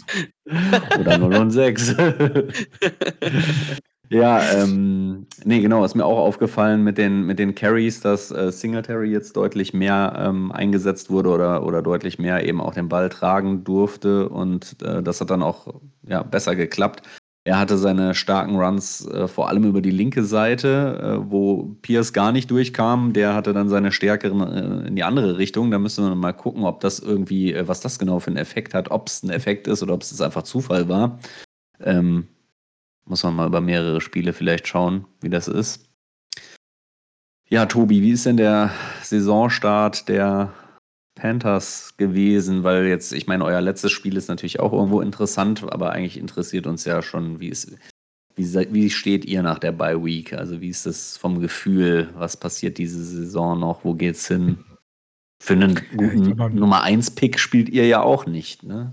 oder 0.98 1.18
0 1.18 1.36
und 1.36 1.50
6. 1.50 1.94
Ja, 4.10 4.40
ähm, 4.54 5.26
ne, 5.44 5.60
genau, 5.60 5.84
ist 5.84 5.94
mir 5.94 6.06
auch 6.06 6.18
aufgefallen 6.18 6.82
mit 6.82 6.96
den, 6.96 7.26
mit 7.26 7.38
den 7.38 7.54
Carries, 7.54 8.00
dass 8.00 8.30
äh, 8.30 8.50
Singletary 8.50 9.10
jetzt 9.10 9.36
deutlich 9.36 9.74
mehr 9.74 10.14
ähm, 10.18 10.50
eingesetzt 10.50 11.10
wurde 11.10 11.28
oder, 11.28 11.66
oder 11.66 11.82
deutlich 11.82 12.18
mehr 12.18 12.46
eben 12.46 12.62
auch 12.62 12.72
den 12.72 12.88
Ball 12.88 13.10
tragen 13.10 13.64
durfte 13.64 14.30
und 14.30 14.80
äh, 14.82 15.02
das 15.02 15.20
hat 15.20 15.28
dann 15.28 15.42
auch 15.42 15.74
ja, 16.06 16.22
besser 16.22 16.56
geklappt. 16.56 17.02
Er 17.44 17.58
hatte 17.58 17.76
seine 17.78 18.14
starken 18.14 18.56
Runs 18.56 19.06
äh, 19.06 19.28
vor 19.28 19.48
allem 19.48 19.64
über 19.64 19.80
die 19.82 19.90
linke 19.90 20.24
Seite, 20.24 21.20
äh, 21.24 21.30
wo 21.30 21.76
Pierce 21.82 22.12
gar 22.12 22.32
nicht 22.32 22.50
durchkam. 22.50 23.12
Der 23.14 23.34
hatte 23.34 23.52
dann 23.52 23.68
seine 23.70 23.92
stärkeren 23.92 24.40
äh, 24.84 24.88
in 24.88 24.96
die 24.96 25.04
andere 25.04 25.38
Richtung. 25.38 25.70
Da 25.70 25.78
müssen 25.78 26.04
wir 26.06 26.14
mal 26.14 26.32
gucken, 26.34 26.64
ob 26.64 26.80
das 26.80 26.98
irgendwie, 26.98 27.54
äh, 27.54 27.66
was 27.66 27.80
das 27.80 27.98
genau 27.98 28.20
für 28.20 28.28
einen 28.28 28.36
Effekt 28.36 28.74
hat, 28.74 28.90
ob 28.90 29.08
es 29.08 29.22
ein 29.22 29.30
Effekt 29.30 29.66
ist 29.66 29.82
oder 29.82 29.94
ob 29.94 30.02
es 30.02 30.20
einfach 30.20 30.42
Zufall 30.42 30.88
war. 30.90 31.18
Ähm, 31.80 32.28
muss 33.08 33.22
man 33.22 33.34
mal 33.34 33.46
über 33.46 33.60
mehrere 33.60 34.00
Spiele 34.00 34.32
vielleicht 34.32 34.68
schauen, 34.68 35.06
wie 35.20 35.30
das 35.30 35.48
ist. 35.48 35.88
Ja, 37.48 37.66
Tobi, 37.66 38.02
wie 38.02 38.10
ist 38.10 38.26
denn 38.26 38.36
der 38.36 38.70
Saisonstart 39.02 40.08
der 40.08 40.52
Panthers 41.14 41.96
gewesen? 41.96 42.62
Weil 42.62 42.86
jetzt, 42.86 43.12
ich 43.12 43.26
meine, 43.26 43.44
euer 43.44 43.62
letztes 43.62 43.90
Spiel 43.90 44.16
ist 44.16 44.28
natürlich 44.28 44.60
auch 44.60 44.72
irgendwo 44.72 45.00
interessant, 45.00 45.64
aber 45.72 45.92
eigentlich 45.92 46.18
interessiert 46.18 46.66
uns 46.66 46.84
ja 46.84 47.00
schon, 47.00 47.40
wie 47.40 47.48
ist, 47.48 47.74
wie, 48.36 48.72
wie 48.72 48.90
steht 48.90 49.24
ihr 49.24 49.42
nach 49.42 49.58
der 49.58 49.72
Bye 49.72 50.04
Week? 50.04 50.34
Also 50.34 50.60
wie 50.60 50.68
ist 50.68 50.84
das 50.84 51.16
vom 51.16 51.40
Gefühl? 51.40 52.10
Was 52.14 52.36
passiert 52.36 52.76
diese 52.76 53.02
Saison 53.02 53.58
noch? 53.58 53.84
Wo 53.84 53.94
geht's 53.94 54.28
hin? 54.28 54.64
Für 55.42 55.54
einen 55.54 55.80
guten 55.96 56.36
Nummer 56.56 56.82
1 56.82 57.12
Pick 57.12 57.38
spielt 57.38 57.68
ihr 57.68 57.86
ja 57.86 58.02
auch 58.02 58.26
nicht, 58.26 58.64
ne? 58.64 58.92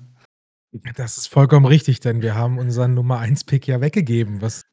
Das 0.95 1.17
ist 1.17 1.27
vollkommen 1.27 1.65
richtig, 1.65 2.01
denn 2.01 2.21
wir 2.21 2.35
haben 2.35 2.57
unseren 2.57 2.93
Nummer 2.93 3.19
1 3.19 3.45
Pick 3.45 3.65
ja 3.67 3.79
weggegeben, 3.79 4.41
was 4.41 4.63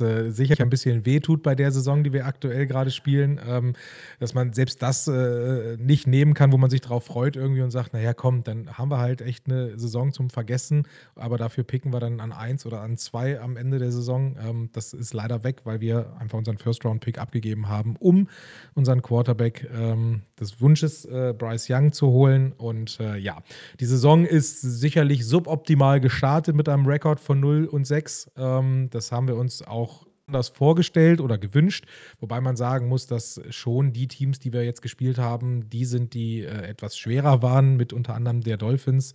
äh, 0.00 0.30
sicher 0.30 0.56
ein 0.60 0.70
bisschen 0.70 1.06
wehtut 1.06 1.42
bei 1.42 1.54
der 1.54 1.72
Saison, 1.72 2.04
die 2.04 2.12
wir 2.12 2.26
aktuell 2.26 2.66
gerade 2.66 2.90
spielen, 2.90 3.40
ähm, 3.46 3.74
dass 4.18 4.34
man 4.34 4.52
selbst 4.52 4.82
das 4.82 5.08
äh, 5.08 5.76
nicht 5.78 6.06
nehmen 6.06 6.34
kann, 6.34 6.52
wo 6.52 6.58
man 6.58 6.70
sich 6.70 6.80
darauf 6.80 7.04
freut 7.04 7.36
irgendwie 7.36 7.62
und 7.62 7.70
sagt, 7.70 7.92
naja, 7.92 8.14
komm, 8.14 8.44
dann 8.44 8.78
haben 8.78 8.90
wir 8.90 8.98
halt 8.98 9.20
echt 9.20 9.46
eine 9.46 9.78
Saison 9.78 10.12
zum 10.12 10.30
Vergessen, 10.30 10.86
aber 11.14 11.38
dafür 11.38 11.64
picken 11.64 11.92
wir 11.92 12.00
dann 12.00 12.20
an 12.20 12.32
eins 12.32 12.66
oder 12.66 12.80
an 12.80 12.96
zwei 12.96 13.40
am 13.40 13.56
Ende 13.56 13.78
der 13.78 13.92
Saison. 13.92 14.36
Ähm, 14.40 14.70
das 14.72 14.92
ist 14.92 15.14
leider 15.14 15.44
weg, 15.44 15.62
weil 15.64 15.80
wir 15.80 16.16
einfach 16.18 16.38
unseren 16.38 16.58
First-Round-Pick 16.58 17.18
abgegeben 17.18 17.68
haben, 17.68 17.96
um 17.98 18.28
unseren 18.74 19.02
Quarterback 19.02 19.68
ähm, 19.74 20.22
des 20.38 20.60
Wunsches 20.60 21.04
äh, 21.04 21.34
Bryce 21.36 21.68
Young 21.70 21.92
zu 21.92 22.08
holen. 22.08 22.52
Und 22.56 23.00
äh, 23.00 23.16
ja, 23.16 23.38
die 23.80 23.86
Saison 23.86 24.24
ist 24.24 24.60
sicherlich 24.60 25.26
suboptimal 25.26 26.00
gestartet 26.00 26.54
mit 26.54 26.68
einem 26.68 26.86
Rekord 26.86 27.20
von 27.20 27.40
0 27.40 27.66
und 27.66 27.86
6. 27.86 28.30
Ähm, 28.36 28.88
das 28.90 29.12
haben 29.12 29.28
wir 29.28 29.36
uns 29.36 29.62
auch 29.66 29.87
anders 30.28 30.48
vorgestellt 30.50 31.20
oder 31.20 31.38
gewünscht. 31.38 31.86
Wobei 32.20 32.40
man 32.40 32.56
sagen 32.56 32.88
muss, 32.88 33.06
dass 33.06 33.40
schon 33.50 33.92
die 33.92 34.06
Teams, 34.06 34.38
die 34.38 34.52
wir 34.52 34.64
jetzt 34.64 34.82
gespielt 34.82 35.18
haben, 35.18 35.68
die 35.70 35.84
sind, 35.84 36.14
die 36.14 36.42
äh, 36.42 36.68
etwas 36.68 36.96
schwerer 36.96 37.42
waren, 37.42 37.76
mit 37.76 37.92
unter 37.92 38.14
anderem 38.14 38.42
der 38.42 38.56
Dolphins 38.56 39.14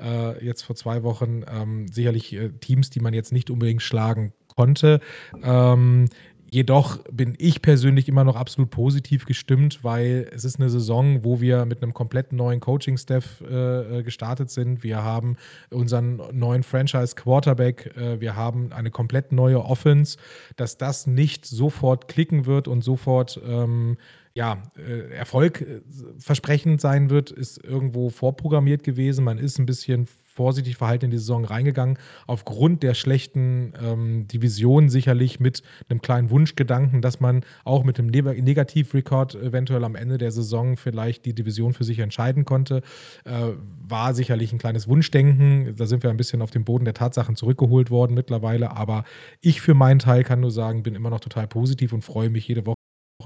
äh, 0.00 0.44
jetzt 0.44 0.62
vor 0.62 0.74
zwei 0.74 1.02
Wochen. 1.02 1.44
Ähm, 1.48 1.86
sicherlich 1.88 2.32
äh, 2.32 2.50
Teams, 2.50 2.90
die 2.90 3.00
man 3.00 3.14
jetzt 3.14 3.32
nicht 3.32 3.50
unbedingt 3.50 3.82
schlagen 3.82 4.32
konnte. 4.56 5.00
Ähm, 5.42 6.08
Jedoch 6.54 6.98
bin 7.10 7.34
ich 7.38 7.62
persönlich 7.62 8.08
immer 8.08 8.22
noch 8.22 8.36
absolut 8.36 8.70
positiv 8.70 9.26
gestimmt, 9.26 9.82
weil 9.82 10.30
es 10.32 10.44
ist 10.44 10.60
eine 10.60 10.70
Saison, 10.70 11.24
wo 11.24 11.40
wir 11.40 11.64
mit 11.64 11.82
einem 11.82 11.92
komplett 11.92 12.32
neuen 12.32 12.60
Coaching-Staff 12.60 13.40
äh, 13.40 13.98
äh, 13.98 14.02
gestartet 14.04 14.50
sind. 14.50 14.84
Wir 14.84 15.02
haben 15.02 15.36
unseren 15.70 16.22
neuen 16.30 16.62
Franchise-Quarterback, 16.62 17.96
äh, 17.96 18.20
wir 18.20 18.36
haben 18.36 18.72
eine 18.72 18.92
komplett 18.92 19.32
neue 19.32 19.64
Offense. 19.64 20.16
Dass 20.54 20.78
das 20.78 21.08
nicht 21.08 21.44
sofort 21.44 22.06
klicken 22.06 22.46
wird 22.46 22.68
und 22.68 22.84
sofort 22.84 23.40
ähm, 23.44 23.96
ja, 24.32 24.62
äh, 24.76 25.12
erfolgversprechend 25.12 26.80
sein 26.80 27.10
wird, 27.10 27.32
ist 27.32 27.64
irgendwo 27.64 28.10
vorprogrammiert 28.10 28.84
gewesen. 28.84 29.24
Man 29.24 29.38
ist 29.38 29.58
ein 29.58 29.66
bisschen 29.66 30.06
vorsichtig 30.34 30.76
verhalten 30.76 31.06
in 31.06 31.10
die 31.12 31.18
Saison 31.18 31.44
reingegangen, 31.44 31.96
aufgrund 32.26 32.82
der 32.82 32.94
schlechten 32.94 33.72
ähm, 33.80 34.26
Division 34.26 34.88
sicherlich 34.88 35.38
mit 35.38 35.62
einem 35.88 36.02
kleinen 36.02 36.30
Wunschgedanken, 36.30 37.00
dass 37.00 37.20
man 37.20 37.44
auch 37.64 37.84
mit 37.84 37.98
einem 37.98 38.08
Negativrekord 38.08 39.36
eventuell 39.36 39.84
am 39.84 39.94
Ende 39.94 40.18
der 40.18 40.32
Saison 40.32 40.76
vielleicht 40.76 41.24
die 41.24 41.34
Division 41.34 41.72
für 41.72 41.84
sich 41.84 42.00
entscheiden 42.00 42.44
konnte. 42.44 42.82
Äh, 43.24 43.52
war 43.86 44.14
sicherlich 44.14 44.52
ein 44.52 44.58
kleines 44.58 44.88
Wunschdenken. 44.88 45.76
Da 45.76 45.86
sind 45.86 46.02
wir 46.02 46.10
ein 46.10 46.16
bisschen 46.16 46.42
auf 46.42 46.50
den 46.50 46.64
Boden 46.64 46.84
der 46.84 46.94
Tatsachen 46.94 47.36
zurückgeholt 47.36 47.90
worden 47.90 48.14
mittlerweile. 48.14 48.76
Aber 48.76 49.04
ich 49.40 49.60
für 49.60 49.74
meinen 49.74 50.00
Teil 50.00 50.24
kann 50.24 50.40
nur 50.40 50.50
sagen, 50.50 50.82
bin 50.82 50.94
immer 50.94 51.10
noch 51.10 51.20
total 51.20 51.46
positiv 51.46 51.92
und 51.92 52.02
freue 52.02 52.30
mich 52.30 52.48
jede 52.48 52.66
Woche 52.66 52.74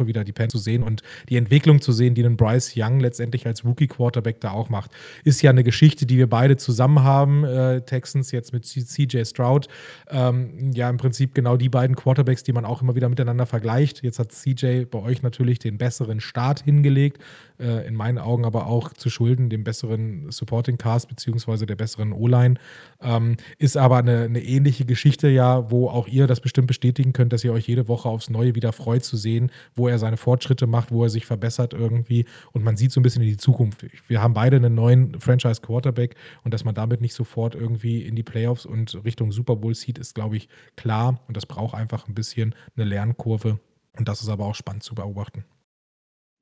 wieder 0.07 0.25
die 0.25 0.33
Pen 0.33 0.50
zu 0.50 0.59
sehen 0.59 0.83
und 0.83 1.02
die 1.28 1.37
Entwicklung 1.37 1.81
zu 1.81 1.93
sehen, 1.93 2.14
die 2.14 2.25
einen 2.25 2.37
Bryce 2.37 2.75
Young 2.76 3.00
letztendlich 3.00 3.47
als 3.47 3.64
Rookie-Quarterback 3.64 4.40
da 4.40 4.52
auch 4.52 4.69
macht. 4.69 4.90
Ist 5.25 5.43
ja 5.43 5.50
eine 5.50 5.64
Geschichte, 5.64 6.07
die 6.07 6.17
wir 6.17 6.28
beide 6.28 6.57
zusammen 6.57 7.02
haben, 7.02 7.45
äh, 7.45 7.83
Texans 7.83 8.31
jetzt 8.33 8.52
mit 8.52 8.64
CJ 8.67 9.25
Stroud. 9.25 9.69
Ähm, 10.11 10.73
ja, 10.73 10.88
im 10.88 10.97
Prinzip 10.97 11.35
genau 11.35 11.57
die 11.57 11.69
beiden 11.69 11.97
Quarterbacks, 11.97 12.43
die 12.43 12.52
man 12.52 12.64
auch 12.64 12.83
immer 12.83 12.95
wieder 12.95 13.09
miteinander 13.09 13.47
vergleicht. 13.47 14.02
Jetzt 14.02 14.19
hat 14.19 14.33
CJ 14.33 14.85
bei 14.85 15.00
euch 15.00 15.23
natürlich 15.23 15.59
den 15.59 15.78
besseren 15.78 16.21
Start 16.21 16.62
hingelegt, 16.64 17.23
äh, 17.60 17.86
in 17.86 17.94
meinen 17.94 18.18
Augen 18.18 18.44
aber 18.44 18.66
auch 18.66 18.92
zu 18.92 19.10
schulden 19.10 19.50
dem 19.50 19.64
besseren 19.64 20.30
Supporting 20.30 20.78
Cast 20.78 21.08
beziehungsweise 21.08 21.66
der 21.66 21.76
besseren 21.76 22.12
O-Line. 22.12 22.54
Ähm, 23.00 23.36
ist 23.58 23.76
aber 23.76 23.98
eine, 23.98 24.22
eine 24.22 24.42
ähnliche 24.42 24.84
Geschichte 24.84 25.28
ja, 25.28 25.70
wo 25.70 25.88
auch 25.88 26.08
ihr 26.08 26.26
das 26.26 26.40
bestimmt 26.40 26.68
bestätigen 26.68 27.12
könnt, 27.12 27.32
dass 27.32 27.44
ihr 27.44 27.52
euch 27.52 27.68
jede 27.68 27.88
Woche 27.88 28.08
aufs 28.08 28.30
Neue 28.30 28.54
wieder 28.54 28.72
freut 28.72 29.04
zu 29.04 29.16
sehen, 29.16 29.50
wo 29.74 29.88
er 29.88 29.98
seine 29.98 30.16
Fortschritte 30.16 30.66
macht, 30.66 30.90
wo 30.90 31.04
er 31.04 31.10
sich 31.10 31.26
verbessert 31.26 31.74
irgendwie 31.74 32.24
und 32.52 32.64
man 32.64 32.76
sieht 32.76 32.92
so 32.92 33.00
ein 33.00 33.02
bisschen 33.02 33.22
in 33.22 33.28
die 33.28 33.36
Zukunft. 33.36 33.84
Wir 34.08 34.22
haben 34.22 34.34
beide 34.34 34.56
einen 34.56 34.74
neuen 34.74 35.18
Franchise 35.20 35.60
Quarterback 35.60 36.16
und 36.44 36.54
dass 36.54 36.64
man 36.64 36.74
damit 36.74 37.00
nicht 37.00 37.14
sofort 37.14 37.54
irgendwie 37.54 38.02
in 38.02 38.16
die 38.16 38.22
Playoffs 38.22 38.66
und 38.66 39.04
Richtung 39.04 39.32
Super 39.32 39.56
Bowl 39.56 39.74
sieht, 39.74 39.98
ist 39.98 40.14
glaube 40.14 40.36
ich 40.36 40.48
klar 40.76 41.20
und 41.28 41.36
das 41.36 41.46
braucht 41.46 41.74
einfach 41.74 42.08
ein 42.08 42.14
bisschen 42.14 42.54
eine 42.76 42.84
Lernkurve 42.84 43.58
und 43.96 44.08
das 44.08 44.22
ist 44.22 44.28
aber 44.28 44.46
auch 44.46 44.54
spannend 44.54 44.82
zu 44.82 44.94
beobachten. 44.94 45.44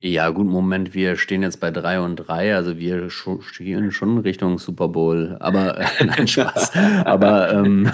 Ja, 0.02 0.28
gut, 0.28 0.46
Moment, 0.46 0.92
wir 0.94 1.16
stehen 1.16 1.42
jetzt 1.42 1.58
bei 1.58 1.70
3 1.70 2.00
und 2.00 2.16
3, 2.16 2.54
also 2.54 2.76
wir 2.76 3.08
stehen 3.08 3.90
schon 3.92 4.18
Richtung 4.18 4.58
Super 4.58 4.88
Bowl, 4.88 5.36
aber 5.40 5.78
äh, 5.80 5.86
nein, 6.04 6.28
Spaß. 6.28 6.76
aber 7.04 7.50
ähm, 7.54 7.90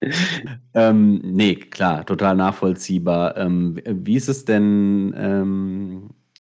ähm, 0.74 1.20
nee, 1.22 1.56
klar, 1.56 2.06
total 2.06 2.34
nachvollziehbar. 2.36 3.36
Ähm, 3.36 3.78
wie 3.84 4.16
ist 4.16 4.28
es 4.28 4.46
denn 4.46 5.14
ähm, 5.16 6.10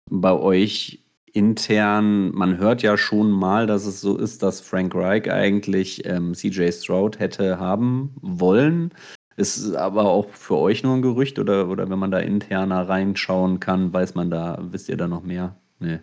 bei 0.10 0.34
euch 0.34 1.04
intern? 1.34 2.30
Man 2.36 2.58
hört 2.60 2.84
ja 2.84 2.96
schon 2.96 3.32
mal, 3.32 3.66
dass 3.66 3.88
es 3.88 4.02
so 4.02 4.18
ist, 4.18 4.44
dass 4.44 4.62
Frank 4.62 4.94
Reich 4.94 5.32
eigentlich 5.32 6.06
ähm, 6.06 6.36
CJ 6.36 6.72
Stroud 6.72 7.18
hätte 7.18 7.60
haben 7.60 8.16
wollen. 8.22 8.92
Ist 9.38 9.76
aber 9.76 10.06
auch 10.06 10.30
für 10.30 10.58
euch 10.58 10.84
nur 10.84 10.96
ein 10.96 11.02
Gerücht 11.02 11.40
oder, 11.40 11.68
oder 11.68 11.90
wenn 11.90 12.00
man 12.00 12.12
da 12.12 12.20
interner 12.20 12.88
reinschauen 12.88 13.60
kann, 13.60 13.92
weiß 13.94 14.16
man 14.16 14.30
da, 14.32 14.58
wisst 14.62 14.88
ihr 14.88 14.98
da 14.98 15.08
noch 15.08 15.24
mehr? 15.24 15.58
Nee. 15.80 16.00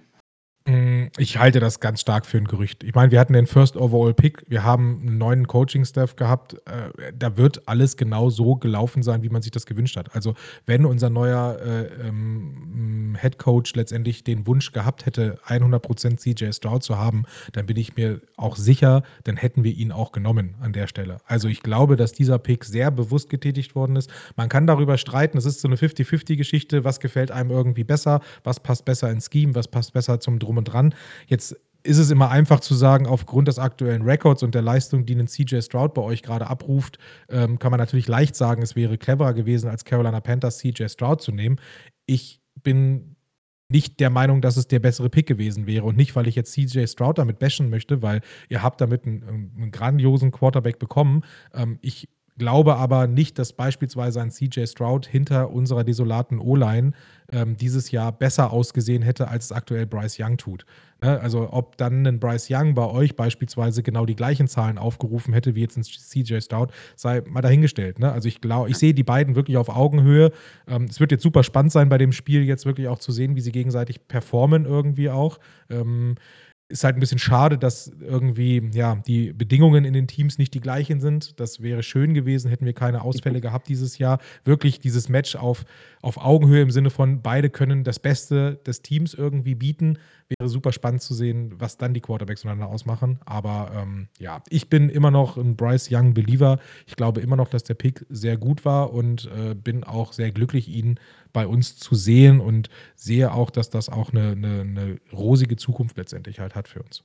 Mm, 0.65 1.07
ich 1.19 1.39
halte 1.39 1.59
das 1.59 1.81
ganz 1.81 2.01
stark 2.01 2.25
für 2.25 2.39
ein 2.39 2.45
Gerücht. 2.45 2.85
Ich 2.85 2.95
meine, 2.95 3.11
wir 3.11 3.19
hatten 3.19 3.33
den 3.33 3.47
First 3.47 3.77
Overall 3.77 4.15
Pick, 4.15 4.45
wir 4.49 4.63
haben 4.63 5.01
einen 5.01 5.19
neuen 5.19 5.49
Coaching-Staff 5.49 6.15
gehabt. 6.15 6.55
Äh, 6.67 7.13
da 7.19 7.37
wird 7.37 7.67
alles 7.67 7.97
genau 7.97 8.31
so 8.31 8.55
gelaufen 8.55 9.03
sein, 9.03 9.25
wie 9.25 9.29
man 9.29 9.43
sich 9.43 9.51
das 9.51 9.67
gewünscht 9.67 9.97
hat. 9.97 10.15
Also, 10.15 10.35
wenn 10.65 10.87
unser 10.87 11.11
neuer 11.11 11.59
äh, 11.61 12.07
ähm, 12.07 13.17
Head 13.21 13.39
Coach 13.39 13.75
letztendlich 13.75 14.23
den 14.23 14.47
Wunsch 14.47 14.71
gehabt 14.71 15.05
hätte, 15.05 15.39
100% 15.49 16.19
CJ 16.19 16.53
Stroud 16.53 16.85
zu 16.85 16.97
haben, 16.97 17.25
dann 17.53 17.67
bin 17.67 17.77
ich 17.77 17.97
mir 17.97 18.21
auch 18.37 18.55
sicher, 18.55 19.03
dann 19.25 19.37
hätten 19.37 19.65
wir 19.65 19.73
ihn 19.73 19.91
auch 19.91 20.13
genommen 20.13 20.55
an 20.61 20.73
der 20.73 20.87
Stelle. 20.87 21.19
Also, 21.27 21.49
ich 21.49 21.63
glaube, 21.63 21.97
dass 21.97 22.13
dieser 22.13 22.39
Pick 22.39 22.65
sehr 22.65 22.93
bewusst 22.93 23.31
getätigt 23.31 23.75
worden 23.75 23.97
ist. 23.97 24.11
Man 24.37 24.49
kann 24.49 24.69
darüber 24.69 24.97
streiten, 24.97 25.39
es 25.39 25.45
ist 25.45 25.61
so 25.61 25.67
eine 25.67 25.77
50-50-Geschichte, 25.77 26.85
was 26.85 27.01
gefällt 27.01 27.33
einem 27.33 27.51
irgendwie 27.51 27.85
besser, 27.85 28.21
was 28.45 28.61
passt 28.61 28.85
besser 28.85 29.11
ins 29.11 29.29
Scheme, 29.33 29.57
was 29.57 29.67
passt 29.67 29.93
besser 29.93 30.21
zum 30.21 30.39
Drum 30.39 30.52
drum 30.53 30.59
und 30.59 30.65
dran. 30.65 30.95
Jetzt 31.27 31.57
ist 31.85 31.99
es 31.99 32.11
immer 32.11 32.31
einfach 32.31 32.61
zu 32.61 32.75
sagen, 32.75 33.07
aufgrund 33.07 33.49
des 33.49 33.59
aktuellen 33.59 34.03
Records 34.03 34.45
und 34.45 34.55
der 34.55 34.63
Leistung, 34.63 35.05
die 35.05 35.17
ein 35.17 35.27
CJ 35.27 35.63
Stroud 35.63 35.95
bei 35.95 36.03
euch 36.03 36.23
gerade 36.23 36.47
abruft, 36.47 36.99
ähm, 37.29 37.59
kann 37.59 37.73
man 37.73 37.81
natürlich 37.81 38.07
leicht 38.07 38.37
sagen, 38.37 38.63
es 38.63 38.77
wäre 38.77 38.99
cleverer 38.99 39.35
gewesen, 39.35 39.69
als 39.69 39.85
Carolina 39.85 40.21
Panthers 40.21 40.59
CJ 40.59 40.87
Stroud 40.89 41.21
zu 41.21 41.33
nehmen. 41.33 41.57
Ich 42.07 42.41
bin 42.63 43.17
nicht 43.69 43.99
der 43.99 44.11
Meinung, 44.11 44.43
dass 44.43 44.57
es 44.57 44.69
der 44.69 44.79
bessere 44.79 45.09
Pick 45.09 45.27
gewesen 45.27 45.67
wäre 45.67 45.85
und 45.85 45.97
nicht, 45.97 46.15
weil 46.15 46.29
ich 46.29 46.37
jetzt 46.37 46.53
CJ 46.53 46.87
Stroud 46.87 47.19
damit 47.19 47.41
bashen 47.41 47.69
möchte, 47.69 48.03
weil 48.03 48.21
ihr 48.49 48.63
habt 48.63 48.81
damit 48.81 49.05
einen, 49.05 49.53
einen 49.57 49.71
grandiosen 49.73 50.31
Quarterback 50.31 50.79
bekommen. 50.79 51.25
Ähm, 51.53 51.79
ich 51.81 52.09
glaube 52.39 52.77
aber 52.77 53.07
nicht, 53.07 53.39
dass 53.39 53.53
beispielsweise 53.53 54.21
ein 54.23 54.31
CJ 54.31 54.67
Stroud 54.67 55.07
hinter 55.07 55.51
unserer 55.51 55.85
desolaten 55.85 56.39
O-Line 56.39 56.93
ähm, 57.31 57.57
dieses 57.57 57.91
Jahr 57.91 58.13
besser 58.13 58.53
ausgesehen 58.53 59.03
hätte, 59.03 59.29
als 59.29 59.47
es 59.47 59.53
aktuell 59.53 59.87
Bryce 59.87 60.19
Young 60.19 60.37
tut. 60.37 60.65
Ne? 61.03 61.21
Also 61.21 61.53
ob 61.53 61.77
dann 61.77 62.07
ein 62.07 62.21
Bryce 62.21 62.49
Young 62.51 62.75
bei 62.75 62.87
euch 62.87 63.17
beispielsweise 63.17 63.83
genau 63.83 64.07
die 64.07 64.17
gleichen 64.17 64.49
Zahlen 64.49 64.79
aufgerufen 64.79 65.35
hätte 65.35 65.55
wie 65.55 65.61
jetzt 65.61 65.77
ein 65.77 65.83
CJ 65.83 66.41
Stroud, 66.41 66.73
sei 66.97 67.23
mal 67.27 67.43
dahingestellt. 67.43 67.99
Ne? 67.99 68.11
Also 68.11 68.29
ich 68.29 68.41
glaube, 68.41 68.71
ich 68.71 68.79
sehe 68.79 68.95
die 68.95 69.05
beiden 69.05 69.35
wirklich 69.35 69.57
auf 69.57 69.69
Augenhöhe. 69.69 70.33
Ähm, 70.67 70.85
es 70.85 71.01
wird 71.01 71.13
jetzt 71.13 71.23
super 71.23 71.43
spannend 71.43 71.73
sein 71.73 71.89
bei 71.89 71.99
dem 71.99 72.13
Spiel 72.13 72.45
jetzt 72.45 72.67
wirklich 72.67 72.89
auch 72.89 72.99
zu 72.99 73.13
sehen, 73.13 73.37
wie 73.37 73.41
sie 73.41 73.53
gegenseitig 73.53 74.09
performen 74.09 74.65
irgendwie 74.65 75.11
auch. 75.11 75.39
Ähm, 75.69 76.15
ist 76.73 76.85
halt 76.85 76.97
ein 76.97 77.01
bisschen 77.01 77.19
schade, 77.19 77.59
dass 77.59 77.93
irgendwie 78.01 78.71
ja 78.73 78.97
die 79.07 79.33
Bedingungen 79.33 79.85
in 79.85 79.93
den 79.93 80.09
Teams 80.09 80.39
nicht 80.39 80.55
die 80.55 80.61
gleichen 80.61 81.01
sind. 81.01 81.39
Das 81.39 81.63
wäre 81.63 81.83
schön 81.83 82.15
gewesen, 82.15 82.49
hätten 82.49 82.65
wir 82.65 82.73
keine 82.73 83.03
Ausfälle 83.03 83.41
gehabt 83.41 83.69
dieses 83.69 83.99
Jahr. 83.99 84.19
Wirklich 84.45 84.81
dieses 84.81 85.09
Match 85.09 85.37
auf, 85.37 85.65
auf 86.01 86.17
Augenhöhe 86.17 86.63
im 86.63 86.71
Sinne 86.71 86.91
von 86.91 87.23
beide 87.23 87.51
können 87.51 87.85
das 87.85 87.99
Beste 87.99 88.59
des 88.67 88.83
Teams 88.83 89.13
irgendwie 89.15 89.55
bieten. 89.55 89.99
Wäre 90.39 90.49
super 90.49 90.73
spannend 90.73 91.03
zu 91.03 91.15
sehen, 91.15 91.55
was 91.59 91.77
dann 91.77 91.95
die 91.95 92.01
Quarterbacks 92.01 92.43
untereinander 92.45 92.73
ausmachen. 92.73 93.19
Aber 93.25 93.73
ähm, 93.75 94.09
ja, 94.19 94.43
ich 94.49 94.69
bin 94.69 94.89
immer 94.89 95.11
noch 95.11 95.37
ein 95.37 95.57
Bryce 95.57 95.89
Young 95.91 96.15
Believer. 96.15 96.59
Ich 96.87 96.97
glaube 96.97 97.21
immer 97.21 97.37
noch, 97.37 97.49
dass 97.49 97.65
der 97.65 97.75
Pick 97.75 98.07
sehr 98.09 98.37
gut 98.37 98.65
war 98.65 98.93
und 98.93 99.31
äh, 99.37 99.55
bin 99.55 99.85
auch 99.85 100.13
sehr 100.13 100.31
glücklich, 100.31 100.69
ihn 100.69 100.99
bei 101.33 101.47
uns 101.47 101.77
zu 101.77 101.95
sehen 101.95 102.41
und 102.41 102.69
sehe 102.95 103.33
auch, 103.33 103.51
dass 103.51 103.71
das 103.71 103.89
auch 103.89 104.13
eine, 104.13 104.33
eine, 104.33 104.61
eine 104.61 104.99
rosige 105.13 105.57
Zukunft 105.57 105.97
letztendlich 105.97 106.41
halt 106.41 106.55
hat 106.55 106.69
für 106.69 106.83
uns. 106.83 107.05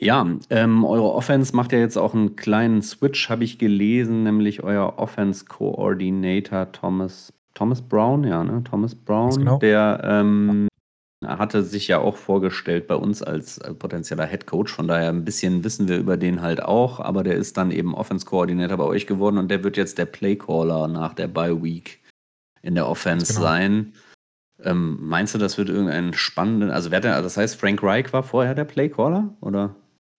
Ja, 0.00 0.26
ähm, 0.50 0.84
eure 0.84 1.12
Offense 1.12 1.54
macht 1.54 1.72
ja 1.72 1.78
jetzt 1.78 1.96
auch 1.96 2.14
einen 2.14 2.34
kleinen 2.36 2.82
Switch, 2.82 3.30
habe 3.30 3.44
ich 3.44 3.58
gelesen, 3.58 4.24
nämlich 4.24 4.62
euer 4.62 4.98
Offense 4.98 5.44
Coordinator 5.44 6.72
Thomas 6.72 7.32
Thomas 7.54 7.80
Brown, 7.80 8.24
ja, 8.24 8.42
ne? 8.42 8.64
Thomas 8.64 8.94
Brown, 8.96 9.30
genau. 9.30 9.58
der 9.58 10.00
ähm, 10.02 10.66
hatte 11.26 11.62
sich 11.62 11.88
ja 11.88 11.98
auch 11.98 12.16
vorgestellt 12.16 12.86
bei 12.86 12.94
uns 12.94 13.22
als 13.22 13.58
äh, 13.58 13.74
potenzieller 13.74 14.26
Head 14.26 14.46
Coach. 14.46 14.72
Von 14.72 14.88
daher 14.88 15.08
ein 15.08 15.24
bisschen 15.24 15.64
wissen 15.64 15.88
wir 15.88 15.98
über 15.98 16.16
den 16.16 16.42
halt 16.42 16.62
auch. 16.62 17.00
Aber 17.00 17.22
der 17.24 17.34
ist 17.34 17.56
dann 17.56 17.70
eben 17.70 17.94
Offense 17.94 18.26
Coordinator 18.26 18.76
bei 18.76 18.84
euch 18.84 19.06
geworden 19.06 19.38
und 19.38 19.50
der 19.50 19.64
wird 19.64 19.76
jetzt 19.76 19.98
der 19.98 20.06
Playcaller 20.06 20.88
nach 20.88 21.14
der 21.14 21.28
Bye 21.28 21.62
Week 21.62 22.00
in 22.62 22.74
der 22.74 22.88
Offense 22.88 23.32
genau. 23.34 23.46
sein. 23.46 23.92
Ähm, 24.62 24.98
meinst 25.00 25.34
du, 25.34 25.38
das 25.38 25.58
wird 25.58 25.68
irgendein 25.68 26.14
spannenden, 26.14 26.70
also 26.70 26.90
wer 26.90 27.00
der, 27.00 27.20
das 27.20 27.36
heißt, 27.36 27.60
Frank 27.60 27.82
Reich 27.82 28.12
war 28.12 28.22
vorher 28.22 28.54
der 28.54 28.64
Playcaller 28.64 29.34
oder? 29.40 29.74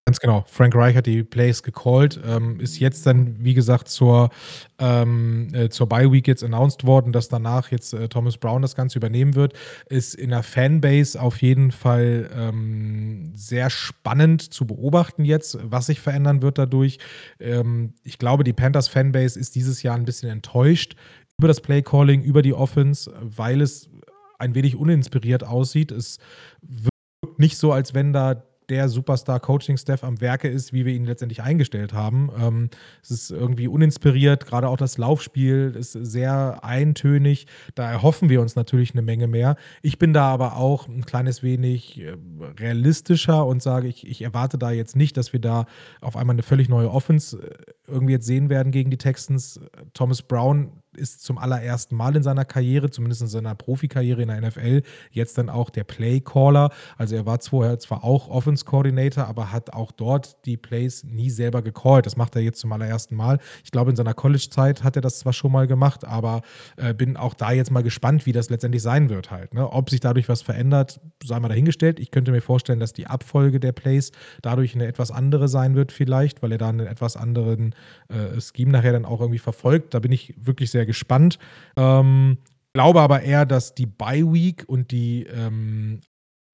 Ganz 0.07 0.19
genau. 0.19 0.45
Frank 0.47 0.75
Reich 0.75 0.95
hat 0.95 1.07
die 1.07 1.23
Plays 1.23 1.63
gecallt, 1.63 2.19
ähm, 2.23 2.59
ist 2.59 2.77
jetzt 2.77 3.07
dann, 3.07 3.43
wie 3.43 3.55
gesagt, 3.55 3.87
zur, 3.87 4.29
ähm, 4.77 5.47
äh, 5.51 5.69
zur 5.69 5.89
Bye 5.89 6.11
Week 6.11 6.27
jetzt 6.27 6.43
announced 6.43 6.85
worden, 6.85 7.11
dass 7.11 7.27
danach 7.27 7.71
jetzt 7.71 7.91
äh, 7.95 8.07
Thomas 8.07 8.37
Brown 8.37 8.61
das 8.61 8.75
Ganze 8.75 8.99
übernehmen 8.99 9.33
wird. 9.33 9.53
Ist 9.89 10.13
in 10.13 10.29
der 10.29 10.43
Fanbase 10.43 11.19
auf 11.19 11.41
jeden 11.41 11.71
Fall 11.71 12.29
ähm, 12.35 13.31
sehr 13.33 13.71
spannend 13.71 14.53
zu 14.53 14.67
beobachten 14.67 15.25
jetzt, 15.25 15.57
was 15.63 15.87
sich 15.87 15.99
verändern 15.99 16.43
wird 16.43 16.59
dadurch. 16.59 16.99
Ähm, 17.39 17.95
ich 18.03 18.19
glaube, 18.19 18.43
die 18.43 18.53
Panthers 18.53 18.87
Fanbase 18.87 19.39
ist 19.39 19.55
dieses 19.55 19.81
Jahr 19.81 19.95
ein 19.95 20.05
bisschen 20.05 20.29
enttäuscht 20.29 20.95
über 21.39 21.47
das 21.47 21.61
Play 21.61 21.81
Calling, 21.81 22.21
über 22.21 22.43
die 22.43 22.53
Offense, 22.53 23.11
weil 23.21 23.59
es 23.59 23.89
ein 24.37 24.53
wenig 24.53 24.75
uninspiriert 24.75 25.43
aussieht. 25.43 25.91
Es 25.91 26.19
wirkt 26.61 27.39
nicht 27.39 27.57
so, 27.57 27.71
als 27.71 27.95
wenn 27.95 28.13
da 28.13 28.43
der 28.69 28.89
Superstar-Coaching-Staff 28.89 30.03
am 30.03 30.21
Werke 30.21 30.47
ist, 30.47 30.73
wie 30.73 30.85
wir 30.85 30.93
ihn 30.93 31.05
letztendlich 31.05 31.41
eingestellt 31.41 31.93
haben. 31.93 32.29
Ähm, 32.39 32.69
es 33.01 33.11
ist 33.11 33.31
irgendwie 33.31 33.67
uninspiriert, 33.67 34.45
gerade 34.45 34.67
auch 34.69 34.77
das 34.77 34.97
Laufspiel 34.97 35.75
ist 35.77 35.93
sehr 35.93 36.63
eintönig. 36.63 37.47
Da 37.75 37.89
erhoffen 37.89 38.29
wir 38.29 38.41
uns 38.41 38.55
natürlich 38.55 38.93
eine 38.93 39.01
Menge 39.01 39.27
mehr. 39.27 39.55
Ich 39.81 39.97
bin 39.97 40.13
da 40.13 40.27
aber 40.27 40.57
auch 40.57 40.87
ein 40.87 41.05
kleines 41.05 41.43
wenig 41.43 42.01
äh, 42.01 42.15
realistischer 42.59 43.45
und 43.45 43.61
sage, 43.61 43.87
ich, 43.87 44.07
ich 44.07 44.21
erwarte 44.21 44.57
da 44.57 44.71
jetzt 44.71 44.95
nicht, 44.95 45.17
dass 45.17 45.33
wir 45.33 45.39
da 45.39 45.65
auf 46.01 46.17
einmal 46.17 46.35
eine 46.35 46.43
völlig 46.43 46.69
neue 46.69 46.91
Offense 46.91 47.37
äh, 47.37 47.71
irgendwie 47.87 48.13
jetzt 48.13 48.25
sehen 48.25 48.49
werden 48.49 48.71
gegen 48.71 48.89
die 48.89 48.97
Texans. 48.97 49.59
Thomas 49.93 50.21
Brown 50.21 50.71
ist 50.95 51.23
zum 51.23 51.37
allerersten 51.37 51.95
Mal 51.95 52.15
in 52.15 52.23
seiner 52.23 52.45
Karriere, 52.45 52.89
zumindest 52.89 53.21
in 53.21 53.27
seiner 53.27 53.55
Profikarriere 53.55 54.21
in 54.21 54.29
der 54.29 54.41
NFL, 54.41 54.81
jetzt 55.11 55.37
dann 55.37 55.49
auch 55.49 55.69
der 55.69 55.83
Playcaller. 55.83 56.71
Also 56.97 57.15
er 57.15 57.25
war 57.25 57.39
vorher 57.39 57.79
zwar 57.79 58.03
auch 58.03 58.29
Offense 58.29 58.65
Coordinator, 58.65 59.27
aber 59.27 59.51
hat 59.51 59.73
auch 59.73 59.91
dort 59.91 60.45
die 60.45 60.57
Plays 60.57 61.03
nie 61.03 61.29
selber 61.29 61.61
gecallt. 61.61 62.05
Das 62.05 62.15
macht 62.15 62.35
er 62.35 62.41
jetzt 62.41 62.59
zum 62.59 62.71
allerersten 62.71 63.15
Mal. 63.15 63.39
Ich 63.63 63.71
glaube, 63.71 63.89
in 63.89 63.95
seiner 63.95 64.13
College-Zeit 64.13 64.83
hat 64.83 64.95
er 64.95 65.01
das 65.01 65.19
zwar 65.19 65.33
schon 65.33 65.51
mal 65.51 65.67
gemacht, 65.67 66.05
aber 66.05 66.41
äh, 66.77 66.93
bin 66.93 67.17
auch 67.17 67.33
da 67.33 67.51
jetzt 67.51 67.71
mal 67.71 67.83
gespannt, 67.83 68.25
wie 68.25 68.31
das 68.31 68.49
letztendlich 68.49 68.81
sein 68.81 69.09
wird 69.09 69.31
halt. 69.31 69.53
Ne? 69.53 69.69
Ob 69.69 69.89
sich 69.89 69.99
dadurch 69.99 70.29
was 70.29 70.41
verändert, 70.41 70.99
sei 71.23 71.39
mal 71.39 71.49
dahingestellt. 71.49 71.99
Ich 71.99 72.11
könnte 72.11 72.31
mir 72.31 72.41
vorstellen, 72.41 72.79
dass 72.79 72.93
die 72.93 73.07
Abfolge 73.07 73.59
der 73.59 73.71
Plays 73.71 74.11
dadurch 74.41 74.75
eine 74.75 74.87
etwas 74.87 75.11
andere 75.11 75.47
sein 75.47 75.75
wird 75.75 75.91
vielleicht, 75.91 76.41
weil 76.41 76.51
er 76.51 76.57
da 76.57 76.69
einen 76.69 76.87
etwas 76.87 77.17
anderen 77.17 77.75
äh, 78.09 78.39
Scheme 78.39 78.71
nachher 78.71 78.93
dann 78.93 79.05
auch 79.05 79.21
irgendwie 79.21 79.39
verfolgt. 79.39 79.93
Da 79.93 79.99
bin 79.99 80.11
ich 80.11 80.33
wirklich 80.37 80.71
sehr 80.71 80.84
gespannt. 80.85 81.39
Ähm, 81.77 82.37
glaube 82.73 83.01
aber 83.01 83.21
eher, 83.21 83.45
dass 83.45 83.75
die 83.75 83.85
Bye 83.85 84.31
Week 84.33 84.63
und 84.67 84.91
die 84.91 85.23
ähm, 85.23 86.01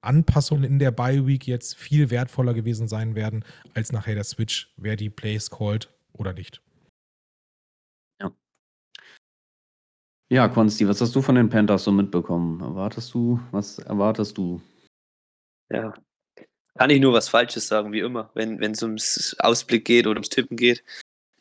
Anpassungen 0.02 0.64
in 0.64 0.80
der 0.80 0.92
Bye 0.92 1.26
Week 1.28 1.48
jetzt 1.48 1.76
viel 1.76 2.10
wertvoller 2.10 2.54
gewesen 2.54 2.88
sein 2.88 3.16
werden, 3.16 3.46
als 3.74 3.92
nachher 3.92 4.16
der 4.16 4.24
Switch, 4.24 4.74
wer 4.78 4.96
die 4.96 5.10
Plays 5.10 5.50
callt 5.50 5.94
oder 6.14 6.34
nicht. 6.34 6.62
Ja. 8.20 8.32
Ja, 10.32 10.48
Konsti, 10.48 10.88
was 10.88 11.02
hast 11.02 11.16
du 11.16 11.22
von 11.22 11.36
den 11.36 11.50
Panthers 11.50 11.84
so 11.84 11.92
mitbekommen? 11.92 12.62
Erwartest 12.62 13.14
du, 13.14 13.40
was 13.52 13.80
erwartest 13.80 14.38
du? 14.38 14.62
Ja, 15.70 15.94
kann 16.78 16.90
ich 16.90 17.02
nur 17.02 17.14
was 17.14 17.30
Falsches 17.30 17.68
sagen, 17.68 17.92
wie 17.92 18.00
immer, 18.00 18.30
wenn 18.34 18.62
es 18.62 18.82
ums 18.82 19.36
Ausblick 19.40 19.86
geht 19.86 20.08
oder 20.08 20.18
ums 20.18 20.30
Tippen 20.30 20.58
geht. 20.58 20.84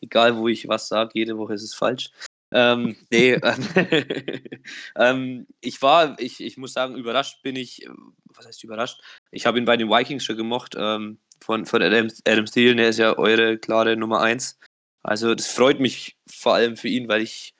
Egal, 0.00 0.36
wo 0.36 0.48
ich 0.48 0.66
was 0.68 0.88
sage, 0.88 1.12
jede 1.14 1.38
Woche 1.38 1.54
ist 1.54 1.62
es 1.62 1.74
falsch. 1.74 2.10
Ähm, 2.52 2.96
nee, 3.10 3.34
ähm, 4.96 5.46
ich 5.60 5.80
war, 5.82 6.18
ich, 6.18 6.40
ich 6.40 6.56
muss 6.56 6.72
sagen, 6.72 6.96
überrascht 6.96 7.42
bin 7.42 7.56
ich, 7.56 7.88
was 8.34 8.46
heißt 8.46 8.64
überrascht? 8.64 9.00
Ich 9.30 9.46
habe 9.46 9.58
ihn 9.58 9.64
bei 9.64 9.76
den 9.76 9.88
Vikings 9.88 10.24
schon 10.24 10.36
gemocht, 10.36 10.74
ähm, 10.76 11.18
von, 11.42 11.66
von 11.66 11.82
Adam, 11.82 12.08
Adam 12.26 12.46
Steele, 12.46 12.76
der 12.76 12.88
ist 12.88 12.98
ja 12.98 13.16
eure 13.16 13.58
klare 13.58 13.96
Nummer 13.96 14.20
1. 14.20 14.58
Also 15.02 15.34
das 15.34 15.46
freut 15.46 15.80
mich 15.80 16.16
vor 16.28 16.54
allem 16.54 16.76
für 16.76 16.88
ihn, 16.88 17.08
weil 17.08 17.22
ich, 17.22 17.54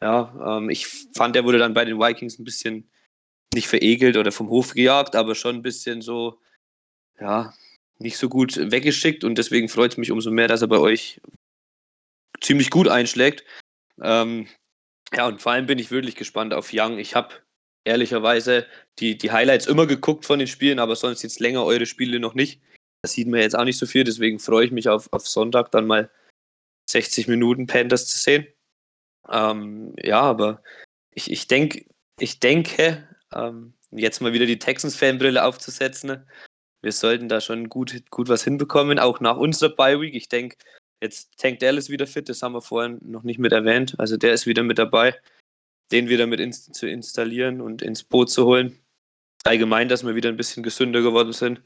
ja, 0.00 0.58
ähm, 0.58 0.70
ich 0.70 0.86
fand, 1.14 1.36
er 1.36 1.44
wurde 1.44 1.58
dann 1.58 1.74
bei 1.74 1.84
den 1.84 1.98
Vikings 1.98 2.38
ein 2.38 2.44
bisschen 2.44 2.90
nicht 3.54 3.68
verekelt 3.68 4.16
oder 4.16 4.32
vom 4.32 4.48
Hof 4.48 4.74
gejagt, 4.74 5.16
aber 5.16 5.34
schon 5.34 5.56
ein 5.56 5.62
bisschen 5.62 6.02
so, 6.02 6.40
ja, 7.20 7.54
nicht 7.98 8.18
so 8.18 8.28
gut 8.28 8.56
weggeschickt 8.56 9.24
und 9.24 9.36
deswegen 9.38 9.68
freut 9.68 9.92
es 9.92 9.98
mich 9.98 10.10
umso 10.10 10.30
mehr, 10.30 10.48
dass 10.48 10.62
er 10.62 10.68
bei 10.68 10.78
euch 10.78 11.20
ziemlich 12.40 12.70
gut 12.70 12.88
einschlägt. 12.88 13.44
Ähm, 14.00 14.46
ja, 15.14 15.26
und 15.26 15.40
vor 15.40 15.52
allem 15.52 15.66
bin 15.66 15.78
ich 15.78 15.90
wirklich 15.90 16.16
gespannt 16.16 16.54
auf 16.54 16.70
Young. 16.72 16.98
Ich 16.98 17.14
habe 17.14 17.34
ehrlicherweise 17.84 18.66
die, 18.98 19.18
die 19.18 19.32
Highlights 19.32 19.66
immer 19.66 19.86
geguckt 19.86 20.24
von 20.24 20.38
den 20.38 20.48
Spielen, 20.48 20.78
aber 20.78 20.96
sonst 20.96 21.22
jetzt 21.22 21.40
länger 21.40 21.64
eure 21.64 21.86
Spiele 21.86 22.20
noch 22.20 22.34
nicht. 22.34 22.60
Das 23.02 23.12
sieht 23.12 23.28
man 23.28 23.40
jetzt 23.40 23.56
auch 23.56 23.64
nicht 23.64 23.78
so 23.78 23.86
viel, 23.86 24.04
deswegen 24.04 24.38
freue 24.38 24.64
ich 24.64 24.70
mich 24.70 24.88
auf, 24.88 25.12
auf 25.12 25.26
Sonntag 25.26 25.72
dann 25.72 25.86
mal 25.86 26.10
60 26.88 27.26
Minuten 27.28 27.66
Panthers 27.66 28.06
zu 28.06 28.18
sehen. 28.18 28.46
Ähm, 29.28 29.94
ja, 30.02 30.20
aber 30.20 30.62
ich, 31.10 31.30
ich, 31.30 31.48
denk, 31.48 31.86
ich 32.18 32.38
denke, 32.38 33.08
ähm, 33.34 33.74
jetzt 33.90 34.20
mal 34.20 34.32
wieder 34.32 34.46
die 34.46 34.58
Texans-Fanbrille 34.58 35.44
aufzusetzen, 35.44 36.24
wir 36.82 36.92
sollten 36.92 37.28
da 37.28 37.40
schon 37.40 37.68
gut, 37.68 38.02
gut 38.10 38.28
was 38.28 38.42
hinbekommen, 38.44 38.98
auch 38.98 39.20
nach 39.20 39.36
unserer 39.36 39.74
Bye-Week. 39.74 40.14
Ich 40.14 40.28
denke, 40.28 40.56
Jetzt 41.02 41.36
Tank 41.36 41.58
Dallas 41.58 41.90
wieder 41.90 42.06
fit, 42.06 42.28
das 42.28 42.44
haben 42.44 42.52
wir 42.52 42.62
vorhin 42.62 43.00
noch 43.02 43.24
nicht 43.24 43.40
mit 43.40 43.50
erwähnt. 43.50 43.98
Also 43.98 44.16
der 44.16 44.34
ist 44.34 44.46
wieder 44.46 44.62
mit 44.62 44.78
dabei, 44.78 45.20
den 45.90 46.08
wieder 46.08 46.28
mit 46.28 46.38
ins 46.38 46.70
zu 46.70 46.86
installieren 46.86 47.60
und 47.60 47.82
ins 47.82 48.04
Boot 48.04 48.30
zu 48.30 48.46
holen. 48.46 48.78
Allgemein, 49.42 49.88
dass 49.88 50.06
wir 50.06 50.14
wieder 50.14 50.28
ein 50.28 50.36
bisschen 50.36 50.62
gesünder 50.62 51.02
geworden 51.02 51.32
sind, 51.32 51.60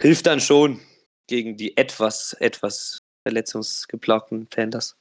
hilft 0.00 0.26
dann 0.26 0.40
schon 0.40 0.80
gegen 1.26 1.58
die 1.58 1.76
etwas, 1.76 2.32
etwas 2.40 3.00
verletzungsgeplagten 3.22 4.46
Panthers. 4.46 4.96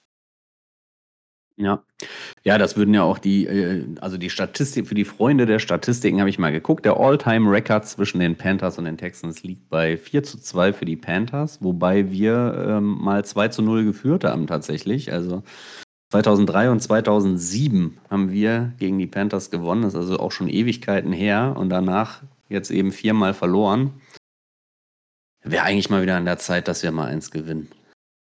Ja. 1.60 1.84
Ja, 2.44 2.58
das 2.58 2.78
würden 2.78 2.94
ja 2.94 3.04
auch 3.04 3.20
die, 3.20 3.46
äh, 3.46 3.86
also 4.00 4.18
die 4.18 4.30
Statistik, 4.30 4.88
für 4.88 4.96
die 4.96 5.04
Freunde 5.04 5.46
der 5.46 5.60
Statistiken 5.60 6.20
habe 6.20 6.30
ich 6.30 6.40
mal 6.40 6.54
geguckt. 6.54 6.86
Der 6.86 6.96
All-Time-Record 6.96 7.86
zwischen 7.86 8.20
den 8.20 8.38
Panthers 8.38 8.78
und 8.78 8.86
den 8.86 8.98
Texans 8.98 9.44
liegt 9.44 9.70
bei 9.70 9.98
4 9.98 10.24
zu 10.24 10.40
2 10.40 10.72
für 10.72 10.86
die 10.86 10.96
Panthers, 10.96 11.62
wobei 11.62 12.12
wir 12.12 12.66
ähm, 12.66 12.98
mal 13.02 13.26
2 13.26 13.50
zu 13.50 13.62
0 13.62 13.84
geführt 13.84 14.24
haben 14.24 14.48
tatsächlich. 14.48 15.12
Also 15.12 15.44
2003 16.12 16.72
und 16.72 16.80
2007 16.80 17.98
haben 18.10 18.32
wir 18.32 18.74
gegen 18.78 18.98
die 18.98 19.08
Panthers 19.08 19.52
gewonnen. 19.52 19.82
Das 19.82 19.94
ist 19.94 20.00
also 20.00 20.18
auch 20.18 20.32
schon 20.32 20.48
Ewigkeiten 20.48 21.12
her 21.12 21.56
und 21.58 21.70
danach 21.70 22.22
jetzt 22.48 22.72
eben 22.72 22.94
viermal 22.94 23.34
verloren. 23.34 24.00
Wäre 25.44 25.66
eigentlich 25.66 25.90
mal 25.90 26.02
wieder 26.02 26.16
an 26.16 26.26
der 26.26 26.38
Zeit, 26.38 26.70
dass 26.70 26.84
wir 26.84 26.92
mal 26.92 27.08
eins 27.08 27.32
gewinnen, 27.32 27.70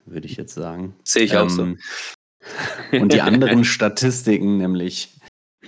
würde 0.05 0.27
ich 0.27 0.37
jetzt 0.37 0.55
sagen. 0.55 0.95
Sehe 1.03 1.25
ich 1.25 1.33
ähm, 1.33 1.39
auch 1.39 1.51
so. 1.51 1.75
Und 2.93 3.13
die 3.13 3.21
anderen 3.21 3.65
Statistiken, 3.65 4.59
nämlich 4.59 5.17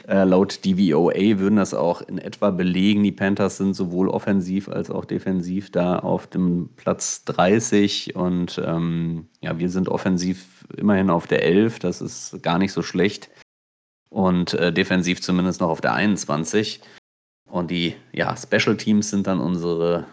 äh, 0.07 0.25
laut 0.25 0.65
DVOA, 0.65 1.39
würden 1.39 1.57
das 1.57 1.75
auch 1.75 2.03
in 2.03 2.19
etwa 2.19 2.51
belegen. 2.51 3.03
Die 3.03 3.13
Panthers 3.13 3.59
sind 3.59 3.75
sowohl 3.75 4.09
offensiv 4.09 4.69
als 4.69 4.91
auch 4.91 5.05
defensiv 5.05 5.71
da 5.71 5.99
auf 5.99 6.27
dem 6.27 6.71
Platz 6.77 7.25
30 7.25 8.17
und 8.17 8.61
ähm, 8.65 9.29
ja, 9.41 9.59
wir 9.59 9.69
sind 9.69 9.89
offensiv 9.89 10.67
immerhin 10.77 11.11
auf 11.11 11.27
der 11.27 11.45
11. 11.45 11.79
Das 11.81 12.01
ist 12.01 12.43
gar 12.43 12.59
nicht 12.59 12.73
so 12.73 12.83
schlecht. 12.83 13.31
Und 14.11 14.55
äh, 14.55 14.73
defensiv 14.73 15.21
zumindest 15.21 15.61
noch 15.61 15.69
auf 15.69 15.81
der 15.81 15.95
21. 15.95 16.81
Und 17.51 17.71
die 17.71 17.95
ja, 18.13 18.37
Special 18.37 18.77
Teams 18.77 19.11
sind 19.11 19.27
dann 19.27 19.41
unsere 19.41 20.07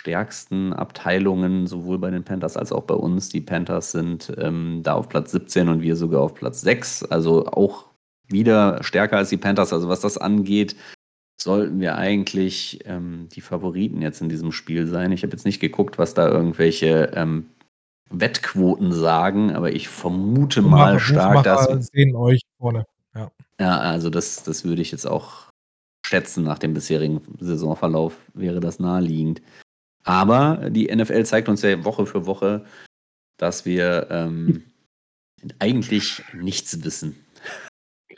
stärksten 0.00 0.72
Abteilungen, 0.72 1.66
sowohl 1.66 1.98
bei 1.98 2.10
den 2.10 2.24
Panthers 2.24 2.56
als 2.56 2.72
auch 2.72 2.84
bei 2.84 2.94
uns. 2.94 3.28
Die 3.28 3.42
Panthers 3.42 3.92
sind 3.92 4.32
ähm, 4.38 4.80
da 4.82 4.94
auf 4.94 5.10
Platz 5.10 5.30
17 5.32 5.68
und 5.68 5.82
wir 5.82 5.94
sogar 5.94 6.22
auf 6.22 6.32
Platz 6.32 6.62
6. 6.62 7.04
Also 7.04 7.46
auch 7.46 7.84
wieder 8.26 8.82
stärker 8.82 9.18
als 9.18 9.28
die 9.28 9.36
Panthers. 9.36 9.74
Also 9.74 9.90
was 9.90 10.00
das 10.00 10.16
angeht, 10.16 10.74
sollten 11.38 11.80
wir 11.80 11.96
eigentlich 11.96 12.80
ähm, 12.86 13.28
die 13.30 13.42
Favoriten 13.42 14.00
jetzt 14.00 14.22
in 14.22 14.30
diesem 14.30 14.52
Spiel 14.52 14.86
sein. 14.86 15.12
Ich 15.12 15.22
habe 15.22 15.32
jetzt 15.32 15.44
nicht 15.44 15.60
geguckt, 15.60 15.98
was 15.98 16.14
da 16.14 16.30
irgendwelche 16.30 17.10
ähm, 17.14 17.50
Wettquoten 18.08 18.94
sagen, 18.94 19.52
aber 19.52 19.72
ich 19.72 19.88
vermute 19.88 20.62
mal 20.62 20.98
stark, 20.98 21.44
dass. 21.44 21.66
sehen 21.92 22.16
euch 22.16 22.40
vorne. 22.58 22.86
Ja, 23.14 23.30
ja 23.60 23.78
also 23.78 24.08
das, 24.08 24.44
das 24.44 24.64
würde 24.64 24.80
ich 24.80 24.92
jetzt 24.92 25.06
auch 25.06 25.50
schätzen 26.06 26.42
nach 26.42 26.58
dem 26.58 26.72
bisherigen 26.72 27.20
Saisonverlauf, 27.38 28.14
wäre 28.32 28.60
das 28.60 28.78
naheliegend. 28.78 29.42
Aber 30.04 30.70
die 30.70 30.94
NFL 30.94 31.24
zeigt 31.24 31.48
uns 31.48 31.62
ja 31.62 31.84
Woche 31.84 32.06
für 32.06 32.26
Woche, 32.26 32.64
dass 33.36 33.64
wir 33.64 34.08
ähm, 34.10 34.64
eigentlich 35.58 36.22
nichts 36.32 36.84
wissen. 36.84 37.16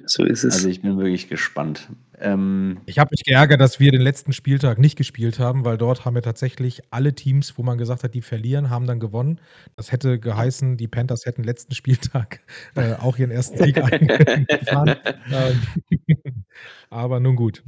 So 0.06 0.24
ist 0.24 0.44
es. 0.44 0.54
Also 0.54 0.68
ich 0.68 0.82
bin 0.82 0.96
wirklich 0.98 1.28
gespannt. 1.28 1.88
Ähm, 2.18 2.80
ich 2.86 2.98
habe 2.98 3.10
mich 3.12 3.24
geärgert, 3.24 3.60
dass 3.60 3.78
wir 3.78 3.92
den 3.92 4.00
letzten 4.00 4.32
Spieltag 4.32 4.78
nicht 4.78 4.96
gespielt 4.96 5.38
haben, 5.38 5.64
weil 5.64 5.78
dort 5.78 6.04
haben 6.04 6.14
wir 6.14 6.22
tatsächlich 6.22 6.82
alle 6.90 7.14
Teams, 7.14 7.56
wo 7.56 7.62
man 7.62 7.78
gesagt 7.78 8.02
hat, 8.02 8.14
die 8.14 8.22
verlieren, 8.22 8.70
haben 8.70 8.86
dann 8.86 9.00
gewonnen. 9.00 9.40
Das 9.76 9.92
hätte 9.92 10.18
geheißen, 10.18 10.76
die 10.76 10.88
Panthers 10.88 11.26
hätten 11.26 11.44
letzten 11.44 11.74
Spieltag 11.74 12.40
äh, 12.74 12.94
auch 12.94 13.18
ihren 13.18 13.30
ersten 13.30 13.58
Sieg 13.58 13.78
eingefahren. 13.82 14.96
Ähm, 15.32 16.04
aber 16.90 17.20
nun 17.20 17.36
gut. 17.36 17.62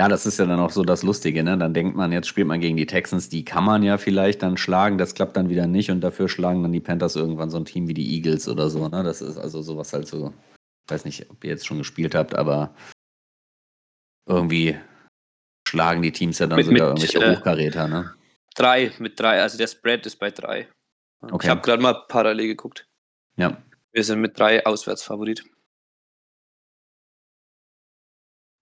Ja, 0.00 0.08
das 0.08 0.24
ist 0.24 0.38
ja 0.38 0.46
dann 0.46 0.60
auch 0.60 0.70
so 0.70 0.82
das 0.82 1.02
Lustige, 1.02 1.42
ne? 1.44 1.58
Dann 1.58 1.74
denkt 1.74 1.94
man, 1.94 2.10
jetzt 2.10 2.26
spielt 2.26 2.46
man 2.46 2.60
gegen 2.60 2.76
die 2.76 2.86
Texans, 2.86 3.28
die 3.28 3.44
kann 3.44 3.64
man 3.64 3.82
ja 3.82 3.98
vielleicht 3.98 4.42
dann 4.42 4.56
schlagen, 4.56 4.96
das 4.96 5.14
klappt 5.14 5.36
dann 5.36 5.50
wieder 5.50 5.66
nicht 5.66 5.90
und 5.90 6.00
dafür 6.00 6.28
schlagen 6.28 6.62
dann 6.62 6.72
die 6.72 6.80
Panthers 6.80 7.16
irgendwann 7.16 7.50
so 7.50 7.58
ein 7.58 7.66
Team 7.66 7.86
wie 7.86 7.92
die 7.94 8.14
Eagles 8.14 8.48
oder 8.48 8.70
so, 8.70 8.88
ne? 8.88 9.02
Das 9.02 9.20
ist 9.20 9.36
also 9.36 9.60
sowas 9.60 9.92
halt 9.92 10.08
so 10.08 10.32
ich 10.90 10.92
weiß 10.92 11.04
nicht, 11.04 11.30
ob 11.30 11.44
ihr 11.44 11.50
jetzt 11.50 11.66
schon 11.66 11.78
gespielt 11.78 12.16
habt, 12.16 12.34
aber 12.34 12.74
irgendwie 14.26 14.76
schlagen 15.68 16.02
die 16.02 16.10
Teams 16.10 16.40
ja 16.40 16.48
dann 16.48 16.56
mit, 16.56 16.66
sogar 16.66 16.94
mit, 16.94 17.02
irgendwelche 17.02 17.24
äh, 17.24 17.36
Hochkaräter, 17.36 17.86
ne? 17.86 18.14
Drei, 18.56 18.90
mit 18.98 19.20
drei. 19.20 19.40
Also 19.40 19.56
der 19.56 19.68
Spread 19.68 20.04
ist 20.06 20.16
bei 20.16 20.32
drei. 20.32 20.66
Okay. 21.20 21.46
Ich 21.46 21.48
habe 21.48 21.60
gerade 21.60 21.80
mal 21.80 21.94
parallel 22.08 22.48
geguckt. 22.48 22.88
Ja. 23.36 23.62
Wir 23.92 24.02
sind 24.02 24.20
mit 24.20 24.36
drei 24.36 24.66
Auswärtsfavorit. 24.66 25.44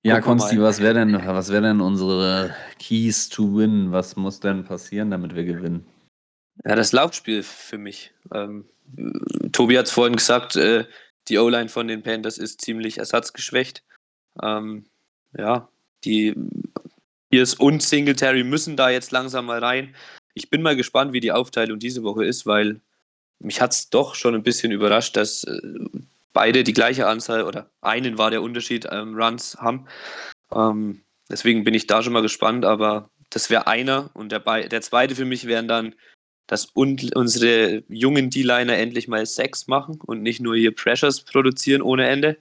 Ja, 0.08 0.20
Konsti, 0.20 0.60
was 0.60 0.80
wäre 0.80 0.94
denn, 0.94 1.12
wär 1.12 1.60
denn 1.60 1.80
unsere 1.80 2.54
Keys 2.78 3.28
to 3.28 3.56
win? 3.56 3.92
Was 3.92 4.16
muss 4.16 4.40
denn 4.40 4.64
passieren, 4.64 5.10
damit 5.10 5.34
wir 5.34 5.44
gewinnen? 5.44 5.86
Ja, 6.64 6.74
das 6.74 6.92
Laufspiel 6.92 7.42
für 7.42 7.78
mich. 7.78 8.12
Ähm, 8.32 8.64
Tobi 9.52 9.78
hat 9.78 9.86
es 9.86 9.92
vorhin 9.92 10.16
gesagt, 10.16 10.56
äh, 10.56 10.86
die 11.28 11.38
O-Line 11.38 11.68
von 11.68 11.88
den 11.88 12.02
Panthers 12.02 12.38
ist 12.38 12.60
ziemlich 12.60 12.98
ersatzgeschwächt. 12.98 13.84
Ähm, 14.42 14.86
ja, 15.36 15.68
die 16.04 16.34
Pierce 17.30 17.54
und 17.54 17.82
Singletary 17.82 18.44
müssen 18.44 18.76
da 18.76 18.90
jetzt 18.90 19.10
langsam 19.10 19.46
mal 19.46 19.62
rein. 19.62 19.94
Ich 20.34 20.50
bin 20.50 20.62
mal 20.62 20.76
gespannt, 20.76 21.12
wie 21.12 21.20
die 21.20 21.32
Aufteilung 21.32 21.78
diese 21.78 22.02
Woche 22.02 22.24
ist, 22.24 22.46
weil 22.46 22.80
mich 23.40 23.60
hat 23.60 23.72
es 23.72 23.90
doch 23.90 24.14
schon 24.14 24.34
ein 24.34 24.42
bisschen 24.42 24.72
überrascht, 24.72 25.16
dass 25.16 25.44
äh, 25.44 25.60
beide 26.38 26.62
die 26.62 26.72
gleiche 26.72 27.08
Anzahl 27.08 27.42
oder 27.42 27.68
einen 27.80 28.16
war 28.16 28.30
der 28.30 28.42
Unterschied 28.42 28.86
ähm, 28.92 29.20
Runs 29.20 29.56
haben. 29.56 29.88
Ähm, 30.54 31.02
deswegen 31.28 31.64
bin 31.64 31.74
ich 31.74 31.88
da 31.88 32.00
schon 32.00 32.12
mal 32.12 32.22
gespannt, 32.22 32.64
aber 32.64 33.10
das 33.30 33.50
wäre 33.50 33.66
einer 33.66 34.10
und 34.14 34.30
der, 34.30 34.68
der 34.68 34.80
zweite 34.80 35.16
für 35.16 35.24
mich 35.24 35.48
wären 35.48 35.66
dann 35.66 35.96
dass 36.46 36.64
unsere 36.64 37.82
jungen 37.88 38.30
D-Liner 38.30 38.78
endlich 38.78 39.06
mal 39.06 39.26
Sex 39.26 39.66
machen 39.66 40.00
und 40.00 40.22
nicht 40.22 40.40
nur 40.40 40.56
hier 40.56 40.74
Pressures 40.74 41.20
produzieren 41.20 41.82
ohne 41.82 42.08
Ende, 42.08 42.38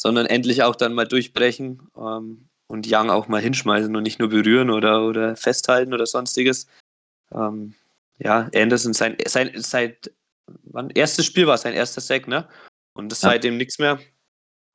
sondern 0.00 0.24
endlich 0.24 0.62
auch 0.62 0.76
dann 0.76 0.94
mal 0.94 1.06
durchbrechen 1.06 1.82
ähm, 1.94 2.48
und 2.68 2.86
Young 2.88 3.10
auch 3.10 3.28
mal 3.28 3.42
hinschmeißen 3.42 3.94
und 3.94 4.02
nicht 4.02 4.18
nur 4.18 4.30
berühren 4.30 4.70
oder, 4.70 5.04
oder 5.04 5.36
festhalten 5.36 5.92
oder 5.92 6.06
sonstiges. 6.06 6.68
Ähm, 7.32 7.74
ja, 8.18 8.48
Anderson, 8.54 8.94
sein, 8.94 9.18
sein, 9.26 9.50
seit 9.56 10.10
wann? 10.62 10.88
Erstes 10.88 11.26
Spiel 11.26 11.46
war 11.46 11.58
sein 11.58 11.74
erster 11.74 12.00
Sack, 12.00 12.26
ne? 12.26 12.48
Und 12.94 13.10
das 13.10 13.22
ja. 13.22 13.30
seitdem 13.30 13.56
nichts 13.56 13.78
mehr. 13.78 13.98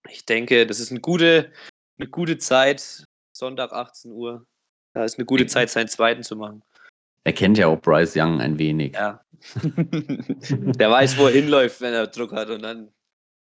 Ich 0.09 0.25
denke, 0.25 0.65
das 0.67 0.79
ist 0.79 0.91
eine 0.91 0.99
gute, 0.99 1.51
eine 1.97 2.09
gute 2.09 2.37
Zeit. 2.37 3.05
Sonntag 3.31 3.71
18 3.71 4.11
Uhr. 4.11 4.45
Da 4.93 5.03
ist 5.03 5.17
eine 5.17 5.25
gute 5.25 5.47
Zeit, 5.47 5.69
seinen 5.69 5.87
zweiten 5.87 6.23
zu 6.23 6.35
machen. 6.35 6.63
Er 7.23 7.33
kennt 7.33 7.57
ja 7.57 7.67
auch 7.67 7.79
Bryce 7.79 8.15
Young 8.15 8.41
ein 8.41 8.57
wenig. 8.57 8.93
Ja. 8.93 9.23
Der 9.63 10.89
weiß, 10.89 11.17
wo 11.17 11.27
er 11.27 11.33
hinläuft, 11.33 11.79
wenn 11.81 11.93
er 11.93 12.07
Druck 12.07 12.31
hat 12.33 12.49
und 12.49 12.61
dann 12.63 12.91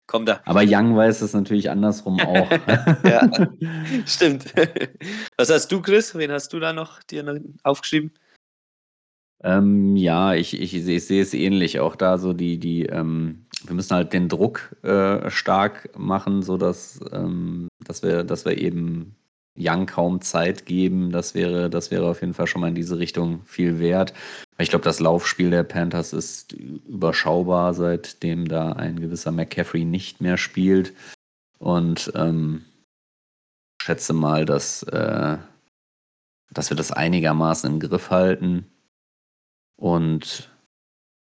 kommt 0.06 0.28
er. 0.28 0.46
Aber 0.46 0.62
Young 0.64 0.96
weiß 0.96 1.22
es 1.22 1.32
natürlich 1.32 1.70
andersrum 1.70 2.20
auch. 2.20 2.50
ja, 3.04 3.30
stimmt. 4.06 4.52
Was 5.36 5.50
hast 5.50 5.72
du, 5.72 5.80
Chris? 5.80 6.14
Wen 6.14 6.30
hast 6.30 6.52
du 6.52 6.60
da 6.60 6.72
noch 6.72 7.02
dir 7.04 7.40
aufgeschrieben? 7.62 8.12
Ähm, 9.42 9.96
ja, 9.96 10.34
ich, 10.34 10.60
ich, 10.60 10.74
ich, 10.74 11.04
sehe 11.06 11.22
es 11.22 11.32
ähnlich. 11.32 11.80
Auch 11.80 11.96
da 11.96 12.18
so 12.18 12.32
die, 12.32 12.58
die, 12.58 12.84
ähm, 12.86 13.46
wir 13.66 13.74
müssen 13.74 13.94
halt 13.94 14.12
den 14.12 14.28
Druck 14.28 14.76
äh, 14.82 15.30
stark 15.30 15.90
machen, 15.98 16.42
sodass 16.42 17.00
ähm, 17.12 17.68
dass 17.84 18.02
wir, 18.02 18.24
dass 18.24 18.44
wir 18.44 18.58
eben 18.58 19.16
Young 19.58 19.86
kaum 19.86 20.20
Zeit 20.20 20.66
geben. 20.66 21.10
Das 21.10 21.34
wäre, 21.34 21.70
das 21.70 21.90
wäre 21.90 22.08
auf 22.08 22.20
jeden 22.20 22.34
Fall 22.34 22.46
schon 22.46 22.60
mal 22.60 22.68
in 22.68 22.74
diese 22.74 22.98
Richtung 22.98 23.44
viel 23.44 23.78
wert. 23.78 24.14
Ich 24.58 24.70
glaube, 24.70 24.84
das 24.84 25.00
Laufspiel 25.00 25.50
der 25.50 25.64
Panthers 25.64 26.12
ist 26.12 26.52
überschaubar, 26.52 27.74
seitdem 27.74 28.48
da 28.48 28.72
ein 28.72 29.00
gewisser 29.00 29.32
McCaffrey 29.32 29.84
nicht 29.84 30.20
mehr 30.20 30.36
spielt. 30.36 30.94
Und 31.58 32.12
ähm, 32.14 32.64
schätze 33.82 34.12
mal, 34.12 34.44
dass, 34.44 34.82
äh, 34.84 35.36
dass 36.50 36.70
wir 36.70 36.76
das 36.76 36.92
einigermaßen 36.92 37.70
im 37.70 37.80
Griff 37.80 38.10
halten. 38.10 38.66
Und 39.76 40.50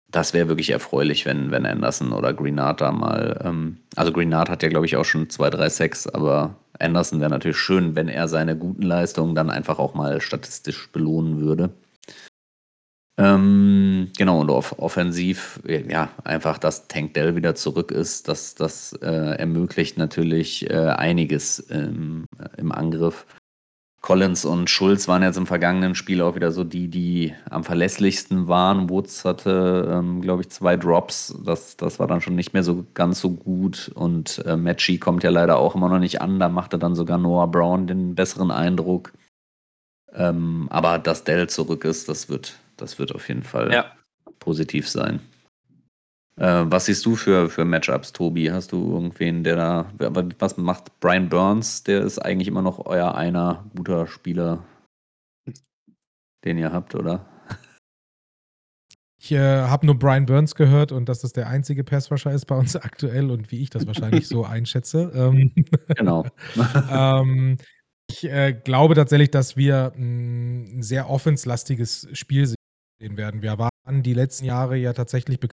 das 0.08 0.32
wäre 0.32 0.48
wirklich 0.48 0.70
erfreulich, 0.70 1.26
wenn, 1.26 1.50
wenn 1.50 1.66
Anderson 1.66 2.12
oder 2.12 2.32
Greenard 2.32 2.80
da 2.80 2.92
mal. 2.92 3.40
Ähm, 3.44 3.78
also 3.96 4.12
Greenard 4.12 4.48
hat 4.48 4.62
ja, 4.62 4.68
glaube 4.68 4.86
ich, 4.86 4.96
auch 4.96 5.04
schon 5.04 5.30
zwei, 5.30 5.50
drei 5.50 5.68
Sex, 5.68 6.06
aber 6.06 6.54
Anderson 6.78 7.20
wäre 7.20 7.30
natürlich 7.30 7.56
schön, 7.56 7.94
wenn 7.94 8.08
er 8.08 8.28
seine 8.28 8.56
guten 8.56 8.82
Leistungen 8.82 9.34
dann 9.34 9.50
einfach 9.50 9.78
auch 9.78 9.94
mal 9.94 10.20
statistisch 10.20 10.90
belohnen 10.92 11.40
würde. 11.40 11.70
Ähm, 13.18 14.10
genau, 14.18 14.40
und 14.40 14.50
off 14.50 14.78
offensiv, 14.78 15.60
ja, 15.66 16.10
einfach, 16.22 16.58
dass 16.58 16.86
Tank 16.86 17.14
Dell 17.14 17.34
wieder 17.34 17.54
zurück 17.54 17.90
ist, 17.90 18.28
das, 18.28 18.54
das 18.54 18.92
äh, 19.00 19.38
ermöglicht 19.38 19.96
natürlich 19.96 20.68
äh, 20.68 20.74
einiges 20.74 21.66
ähm, 21.70 22.26
im 22.58 22.72
Angriff. 22.72 23.26
Collins 24.06 24.44
und 24.44 24.70
Schulz 24.70 25.08
waren 25.08 25.24
jetzt 25.24 25.36
im 25.36 25.48
vergangenen 25.48 25.96
Spiel 25.96 26.22
auch 26.22 26.36
wieder 26.36 26.52
so 26.52 26.62
die, 26.62 26.86
die 26.86 27.34
am 27.50 27.64
verlässlichsten 27.64 28.46
waren. 28.46 28.88
Woods 28.88 29.24
hatte, 29.24 29.90
ähm, 29.92 30.20
glaube 30.20 30.42
ich, 30.42 30.48
zwei 30.50 30.76
Drops. 30.76 31.36
Das, 31.44 31.76
das 31.76 31.98
war 31.98 32.06
dann 32.06 32.20
schon 32.20 32.36
nicht 32.36 32.54
mehr 32.54 32.62
so 32.62 32.86
ganz 32.94 33.18
so 33.18 33.30
gut. 33.30 33.90
Und 33.96 34.44
äh, 34.46 34.56
Matchy 34.56 34.98
kommt 34.98 35.24
ja 35.24 35.30
leider 35.30 35.56
auch 35.56 35.74
immer 35.74 35.88
noch 35.88 35.98
nicht 35.98 36.20
an. 36.20 36.38
Da 36.38 36.48
machte 36.48 36.78
dann 36.78 36.94
sogar 36.94 37.18
Noah 37.18 37.50
Brown 37.50 37.88
den 37.88 38.14
besseren 38.14 38.52
Eindruck. 38.52 39.12
Ähm, 40.14 40.68
aber 40.70 41.00
dass 41.00 41.24
Dell 41.24 41.48
zurück 41.48 41.84
ist, 41.84 42.08
das 42.08 42.28
wird, 42.28 42.60
das 42.76 43.00
wird 43.00 43.12
auf 43.12 43.26
jeden 43.26 43.42
Fall 43.42 43.72
ja. 43.72 43.86
positiv 44.38 44.88
sein. 44.88 45.18
Äh, 46.38 46.64
was 46.66 46.84
siehst 46.86 47.04
du 47.06 47.16
für, 47.16 47.48
für 47.48 47.64
Matchups, 47.64 48.12
Tobi? 48.12 48.50
Hast 48.50 48.72
du 48.72 48.92
irgendwen, 48.92 49.42
der 49.42 49.56
da. 49.56 49.86
Was 50.38 50.56
macht 50.58 51.00
Brian 51.00 51.28
Burns? 51.28 51.82
Der 51.82 52.02
ist 52.02 52.18
eigentlich 52.18 52.48
immer 52.48 52.62
noch 52.62 52.84
euer 52.84 53.14
einer 53.14 53.64
guter 53.74 54.06
Spieler, 54.06 54.62
den 56.44 56.58
ihr 56.58 56.72
habt, 56.72 56.94
oder? 56.94 57.24
Ich 59.18 59.32
äh, 59.32 59.62
habe 59.62 59.86
nur 59.86 59.98
Brian 59.98 60.26
Burns 60.26 60.54
gehört 60.54 60.92
und 60.92 61.08
dass 61.08 61.20
das 61.20 61.32
der 61.32 61.48
einzige 61.48 61.82
Passrusher 61.82 62.32
ist 62.32 62.44
bei 62.44 62.54
uns 62.54 62.76
aktuell 62.76 63.30
und 63.30 63.50
wie 63.50 63.62
ich 63.62 63.70
das 63.70 63.86
wahrscheinlich 63.86 64.28
so 64.28 64.44
einschätze. 64.44 65.10
Ähm, 65.14 65.52
genau. 65.88 66.26
ähm, 66.90 67.56
ich 68.08 68.24
äh, 68.24 68.52
glaube 68.52 68.94
tatsächlich, 68.94 69.30
dass 69.30 69.56
wir 69.56 69.92
ein 69.96 70.82
sehr 70.82 71.08
offenslastiges 71.08 72.08
Spiel 72.12 72.46
sehen 72.46 73.16
werden. 73.16 73.42
Wir 73.42 73.58
waren 73.58 74.02
die 74.02 74.14
letzten 74.14 74.44
Jahre 74.44 74.76
ja 74.76 74.92
tatsächlich 74.92 75.40
bekannt 75.40 75.55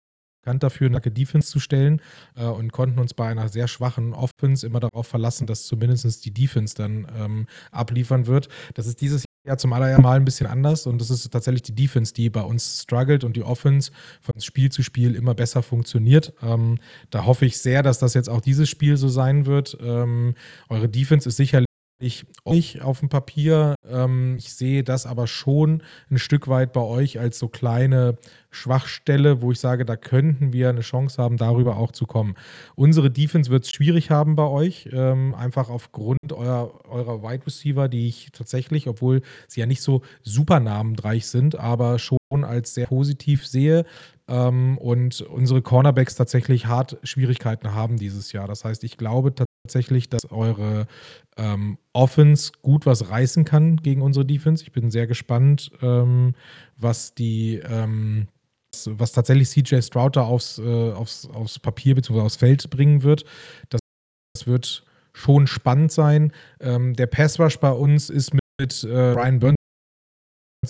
bekannt 0.49 0.63
dafür, 0.63 0.87
eine 0.87 1.01
Defense 1.01 1.51
zu 1.51 1.61
stellen 1.61 2.01
äh, 2.35 2.45
und 2.45 2.73
konnten 2.73 2.99
uns 3.01 3.13
bei 3.13 3.29
einer 3.29 3.51
sehr 3.51 3.69
schwachen 3.69 4.15
Offense 4.15 4.67
immer 4.67 4.81
darauf 4.81 5.07
verlassen, 5.07 5.47
dass 5.47 5.67
zumindest 5.67 6.25
die 6.25 6.33
Defense 6.33 6.75
dann 6.75 7.07
ähm, 7.19 7.47
abliefern 7.71 8.27
wird. 8.27 8.49
Das 8.73 8.87
ist 8.87 9.03
dieses 9.03 9.25
Jahr 9.47 9.59
zum 9.59 9.75
allerersten 9.75 10.03
Mal 10.03 10.17
ein 10.17 10.25
bisschen 10.25 10.47
anders 10.47 10.87
und 10.87 11.03
das 11.03 11.11
ist 11.11 11.31
tatsächlich 11.31 11.63
die 11.63 11.75
Defense, 11.75 12.15
die 12.15 12.31
bei 12.31 12.41
uns 12.41 12.83
struggelt 12.83 13.25
und 13.25 13.37
die 13.37 13.43
Offense 13.43 13.93
von 14.23 14.41
Spiel 14.41 14.71
zu 14.73 14.83
Spiel 14.83 15.15
immer 15.15 15.35
besser 15.35 15.63
funktioniert. 15.63 16.33
Ähm, 16.43 16.79
da 17.11 17.27
hoffe 17.27 17.45
ich 17.45 17.59
sehr, 17.59 17.83
dass 17.83 17.99
das 17.99 18.15
jetzt 18.15 18.31
auch 18.31 18.41
dieses 18.41 18.71
Spiel 18.71 18.97
so 18.97 19.09
sein 19.09 19.45
wird. 19.45 19.77
Ähm, 19.83 20.35
eure 20.71 20.89
Defense 20.89 21.29
ist 21.29 21.37
sicherlich 21.37 21.68
ich 22.01 22.27
euch 22.45 22.83
auf 22.83 23.01
dem 23.01 23.09
Papier. 23.09 23.75
Ähm, 23.89 24.37
ich 24.39 24.55
sehe 24.55 24.85
das 24.85 25.07
aber 25.07 25.27
schon 25.27 25.83
ein 26.11 26.19
Stück 26.19 26.49
weit 26.49 26.73
bei 26.73 26.81
euch 26.81 27.19
als 27.19 27.39
so 27.39 27.49
kleine 27.49 28.17
Schwachstelle, 28.51 29.43
wo 29.43 29.53
ich 29.53 29.61
sage, 29.61 29.85
da 29.85 29.97
könnten 29.97 30.53
wir 30.53 30.69
eine 30.69 30.81
Chance 30.81 31.21
haben, 31.21 31.37
darüber 31.37 31.77
auch 31.77 31.93
zu 31.93 32.07
kommen. 32.07 32.35
Unsere 32.77 33.11
Defense 33.11 33.51
wird 33.51 33.65
es 33.65 33.71
schwierig 33.71 34.11
haben 34.11 34.37
bei 34.37 34.47
euch, 34.47 34.89
ähm, 34.93 35.35
einfach 35.35 35.69
aufgrund 35.71 36.33
eurer, 36.33 36.73
eurer 36.89 37.23
Wide 37.23 37.47
Receiver, 37.47 37.89
die 37.89 38.09
ich 38.09 38.31
tatsächlich, 38.33 38.89
obwohl 38.89 39.23
sie 39.49 39.61
ja 39.61 39.67
nicht 39.67 39.83
so 39.83 40.03
super 40.23 40.61
namenreich 40.61 41.27
sind, 41.27 41.57
aber 41.57 41.99
schon 41.99 42.19
als 42.31 42.75
sehr 42.75 42.87
positiv 42.87 43.47
sehe. 43.47 43.85
Ähm, 44.29 44.79
und 44.79 45.23
unsere 45.23 45.63
Cornerbacks 45.63 46.15
tatsächlich 46.15 46.67
hart 46.67 46.99
Schwierigkeiten 47.03 47.75
haben 47.75 47.97
dieses 47.97 48.33
Jahr. 48.33 48.47
Das 48.47 48.65
heißt, 48.65 48.85
ich 48.85 48.99
glaube 48.99 49.35
tatsächlich, 49.69 50.09
dass 50.09 50.31
eure 50.31 50.87
ähm, 51.37 51.79
Offense 51.93 52.53
gut 52.63 52.87
was 52.87 53.11
reißen 53.11 53.45
kann 53.45 53.77
gegen 53.77 54.03
unsere 54.03 54.25
Defense. 54.25 54.65
Ich 54.65 54.73
bin 54.73 54.91
sehr 54.91 55.07
gespannt, 55.07 55.71
ähm, 55.83 56.35
was 56.77 57.15
die 57.15 57.57
ähm, 57.57 58.29
was 58.87 59.13
tatsächlich 59.13 59.49
CJ 59.49 59.81
Strouter 59.81 60.27
aufs, 60.27 60.59
äh, 60.59 60.93
aufs, 60.93 61.27
aufs 61.27 61.59
Papier 61.59 61.95
bzw. 61.95 62.21
aufs 62.21 62.37
Feld 62.37 62.69
bringen 62.71 63.03
wird. 63.03 63.25
Das, 63.71 63.81
das 64.35 64.47
wird 64.47 64.85
schon 65.13 65.47
spannend 65.47 65.91
sein. 65.91 66.33
Ähm, 66.61 66.95
der 66.95 67.07
Pass 67.07 67.41
Rush 67.41 67.59
bei 67.59 67.73
uns 67.73 68.11
ist 68.11 68.33
mit, 68.33 68.43
mit 68.61 68.85
äh, 68.85 69.15
Brian 69.15 69.39
Burns 69.39 69.58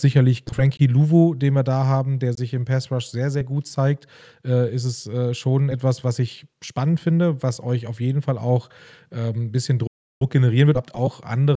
sicherlich 0.00 0.44
Frankie 0.50 0.87
Luvu, 0.87 1.34
den 1.34 1.54
wir 1.54 1.62
da 1.62 1.84
haben, 1.87 2.18
der 2.18 2.32
sich 2.32 2.54
im 2.54 2.64
Pass 2.64 2.90
Rush 2.90 3.06
sehr, 3.06 3.30
sehr 3.30 3.44
gut 3.44 3.66
zeigt, 3.66 4.06
äh, 4.44 4.74
ist 4.74 4.84
es 4.84 5.06
äh, 5.06 5.34
schon 5.34 5.68
etwas, 5.68 6.04
was 6.04 6.18
ich 6.18 6.46
spannend 6.62 7.00
finde, 7.00 7.42
was 7.42 7.62
euch 7.62 7.87
auf 7.87 8.00
jeden 8.00 8.22
Fall 8.22 8.38
auch 8.38 8.68
äh, 9.11 9.30
ein 9.30 9.52
bisschen 9.52 9.78
Druck 9.78 9.88
generieren 10.30 10.66
wird. 10.66 10.76
Habt 10.76 10.94
auch 10.94 11.22
andere 11.22 11.56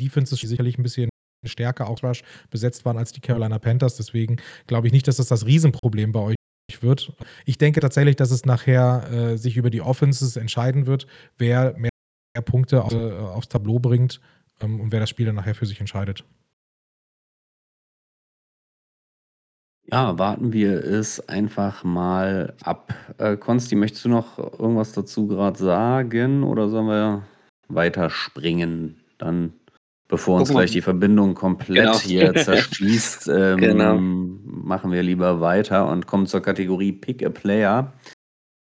Defenses, 0.00 0.38
die 0.40 0.46
sicherlich 0.46 0.78
ein 0.78 0.82
bisschen 0.82 1.08
stärker 1.46 1.88
auch 1.88 2.02
Rush 2.02 2.22
besetzt 2.50 2.84
waren 2.84 2.98
als 2.98 3.12
die 3.12 3.20
Carolina 3.20 3.58
Panthers. 3.58 3.96
Deswegen 3.96 4.36
glaube 4.66 4.86
ich 4.86 4.92
nicht, 4.92 5.08
dass 5.08 5.16
das 5.16 5.28
das 5.28 5.46
Riesenproblem 5.46 6.12
bei 6.12 6.20
euch 6.20 6.36
wird. 6.80 7.12
Ich 7.46 7.58
denke 7.58 7.80
tatsächlich, 7.80 8.16
dass 8.16 8.30
es 8.30 8.44
nachher 8.44 9.10
äh, 9.10 9.36
sich 9.36 9.56
über 9.56 9.70
die 9.70 9.80
Offenses 9.80 10.36
entscheiden 10.36 10.86
wird, 10.86 11.06
wer 11.36 11.72
mehr, 11.76 11.90
mehr 12.36 12.42
Punkte 12.42 12.84
auf, 12.84 12.92
äh, 12.92 13.12
aufs 13.12 13.48
Tableau 13.48 13.80
bringt 13.80 14.20
ähm, 14.60 14.80
und 14.80 14.92
wer 14.92 15.00
das 15.00 15.10
Spiel 15.10 15.26
dann 15.26 15.34
nachher 15.34 15.54
für 15.54 15.66
sich 15.66 15.80
entscheidet. 15.80 16.24
Ja, 19.86 20.18
warten 20.18 20.52
wir 20.52 20.84
es 20.84 21.28
einfach 21.28 21.82
mal 21.84 22.54
ab. 22.62 22.94
Äh, 23.18 23.36
Konsti, 23.36 23.74
möchtest 23.74 24.04
du 24.04 24.08
noch 24.08 24.38
irgendwas 24.38 24.92
dazu 24.92 25.26
gerade 25.26 25.58
sagen 25.58 26.42
oder 26.44 26.68
sollen 26.68 26.86
wir 26.86 27.22
weiterspringen? 27.68 29.00
Dann, 29.18 29.52
bevor 30.06 30.38
uns 30.38 30.48
Gucken 30.48 30.60
wir- 30.60 30.64
gleich 30.64 30.72
die 30.72 30.82
Verbindung 30.82 31.34
komplett 31.34 31.84
Genau. 31.86 31.98
hier 31.98 32.34
zerschießt, 32.36 33.28
ähm, 33.28 33.58
Genau. 33.58 33.98
machen 33.98 34.92
wir 34.92 35.02
lieber 35.02 35.40
weiter 35.40 35.88
und 35.88 36.06
kommen 36.06 36.26
zur 36.26 36.40
Kategorie 36.40 36.92
Pick 36.92 37.24
a 37.24 37.30
Player. 37.30 37.92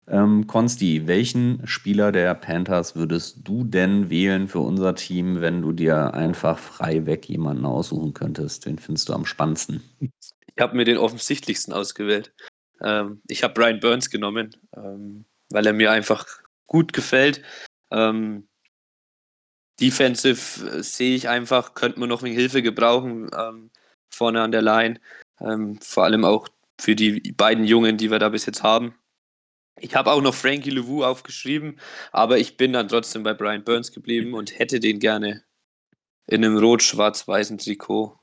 Ähm, 0.10 0.48
Konsti, 0.48 1.06
welchen 1.08 1.68
Spieler 1.68 2.14
der 2.14 2.34
Panthers 2.36 2.96
würdest 2.96 3.46
du 3.46 3.66
denn 3.66 4.10
wählen 4.10 4.48
für 4.48 4.60
unser 4.60 4.96
Team, 4.96 5.42
wenn 5.42 5.62
du 5.62 5.74
dir 5.74 6.14
einfach 6.14 6.58
frei 6.58 7.06
weg 7.06 7.28
jemanden 7.28 7.66
aussuchen 7.66 8.14
könntest? 8.14 8.66
Den 8.66 8.80
findest 8.80 9.10
du 9.10 9.14
am 9.14 9.26
spannendsten. 9.26 9.82
Ich 10.58 10.62
habe 10.64 10.76
mir 10.76 10.86
den 10.86 10.98
offensichtlichsten 10.98 11.72
ausgewählt. 11.72 12.34
Ähm, 12.82 13.22
ich 13.28 13.44
habe 13.44 13.54
Brian 13.54 13.80
Burns 13.80 14.10
genommen, 14.10 14.58
ähm, 14.76 15.26
weil 15.50 15.68
er 15.68 15.74
mir 15.74 15.92
einfach 15.92 16.26
gut 16.66 16.94
gefällt. 16.94 17.44
Ähm, 17.92 18.48
defensive 19.80 20.68
äh, 20.68 20.84
sehe 20.84 21.16
ich 21.16 21.30
einfach, 21.30 21.76
könnte 21.76 22.00
man 22.00 22.10
noch 22.10 22.24
eine 22.24 22.34
Hilfe 22.34 22.64
gebrauchen 22.64 23.30
ähm, 23.38 23.70
vorne 24.10 24.42
an 24.42 24.52
der 24.52 24.64
Line. 24.64 25.00
Ähm, 25.40 25.80
vor 25.80 26.06
allem 26.06 26.26
auch 26.26 26.48
für 26.82 26.96
die 26.96 27.20
beiden 27.34 27.64
Jungen, 27.64 27.98
die 27.98 28.10
wir 28.10 28.18
da 28.18 28.30
bis 28.30 28.48
jetzt 28.48 28.64
haben. 28.64 28.96
Ich 29.80 29.96
habe 29.96 30.12
auch 30.12 30.22
noch 30.22 30.34
Frankie 30.34 30.72
Louvu 30.72 31.04
aufgeschrieben, 31.04 31.80
aber 32.12 32.40
ich 32.40 32.58
bin 32.58 32.74
dann 32.74 32.88
trotzdem 32.88 33.22
bei 33.22 33.36
Brian 33.36 33.64
Burns 33.64 33.92
geblieben 33.92 34.34
und 34.34 34.58
hätte 34.58 34.80
den 34.80 34.98
gerne 34.98 35.44
in 36.26 36.44
einem 36.44 36.58
rot-schwarz-weißen 36.58 37.60
Trikot. 37.60 38.18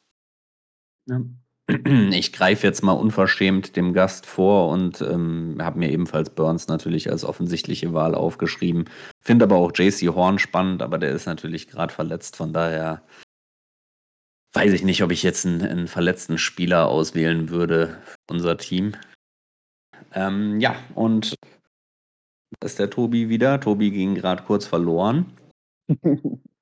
Ja. 1.06 1.20
Ich 1.66 2.32
greife 2.32 2.66
jetzt 2.66 2.82
mal 2.82 2.92
unverschämt 2.92 3.76
dem 3.76 3.94
Gast 3.94 4.26
vor 4.26 4.68
und 4.68 5.00
ähm, 5.00 5.56
habe 5.60 5.78
mir 5.78 5.90
ebenfalls 5.90 6.28
Burns 6.28 6.68
natürlich 6.68 7.10
als 7.10 7.24
offensichtliche 7.24 7.94
Wahl 7.94 8.14
aufgeschrieben. 8.14 8.84
Finde 9.22 9.46
aber 9.46 9.56
auch 9.56 9.72
JC 9.74 10.14
Horn 10.14 10.38
spannend, 10.38 10.82
aber 10.82 10.98
der 10.98 11.12
ist 11.12 11.24
natürlich 11.26 11.68
gerade 11.68 11.92
verletzt, 11.92 12.36
von 12.36 12.52
daher 12.52 13.02
weiß 14.52 14.72
ich 14.72 14.84
nicht, 14.84 15.02
ob 15.02 15.10
ich 15.10 15.22
jetzt 15.22 15.46
einen, 15.46 15.62
einen 15.62 15.88
verletzten 15.88 16.36
Spieler 16.36 16.88
auswählen 16.88 17.48
würde 17.48 17.98
für 18.04 18.16
unser 18.30 18.58
Team. 18.58 18.92
Ähm, 20.12 20.60
ja, 20.60 20.76
und 20.94 21.34
da 22.60 22.66
ist 22.66 22.78
der 22.78 22.90
Tobi 22.90 23.28
wieder. 23.30 23.58
Tobi 23.60 23.90
ging 23.90 24.14
gerade 24.14 24.42
kurz 24.42 24.66
verloren. 24.66 25.32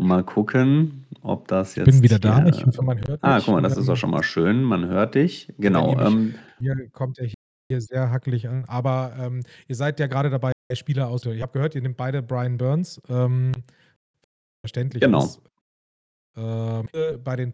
Mal 0.00 0.24
gucken, 0.24 1.06
ob 1.22 1.46
das 1.48 1.74
jetzt. 1.76 1.88
Ich 1.88 1.94
bin 1.94 2.02
wieder 2.02 2.18
da. 2.18 2.46
Ich 2.46 2.64
hoffe, 2.64 2.82
man 2.82 2.98
hört 3.06 3.22
Ah, 3.22 3.36
mich. 3.36 3.44
guck 3.44 3.54
mal, 3.54 3.60
das 3.60 3.76
ist 3.76 3.88
auch 3.88 3.96
schon 3.96 4.10
mal 4.10 4.22
schön. 4.22 4.62
Man 4.62 4.86
hört 4.88 5.14
dich. 5.14 5.52
Genau. 5.58 5.94
nämlich- 5.94 6.06
Ähm, 6.06 6.34
Hier 6.58 6.88
kommt 6.90 7.18
er 7.18 7.26
hier 7.68 7.80
sehr 7.80 8.10
hackelig 8.10 8.48
an. 8.48 8.64
Aber 8.66 9.14
ähm, 9.18 9.42
ihr 9.68 9.76
seid 9.76 10.00
ja 10.00 10.06
gerade 10.06 10.30
dabei, 10.30 10.52
Spieler 10.72 11.08
auszuwählen. 11.08 11.36
Ich 11.38 11.42
habe 11.42 11.52
gehört, 11.52 11.74
ihr 11.74 11.82
nehmt 11.82 11.96
beide 11.96 12.22
Brian 12.22 12.56
Burns. 12.56 13.00
Ähm, 13.08 13.52
verständlich. 14.64 15.00
Genau. 15.02 15.24
ist. 15.24 15.40
Ähm, 16.36 16.88
bei 17.24 17.36
den 17.36 17.52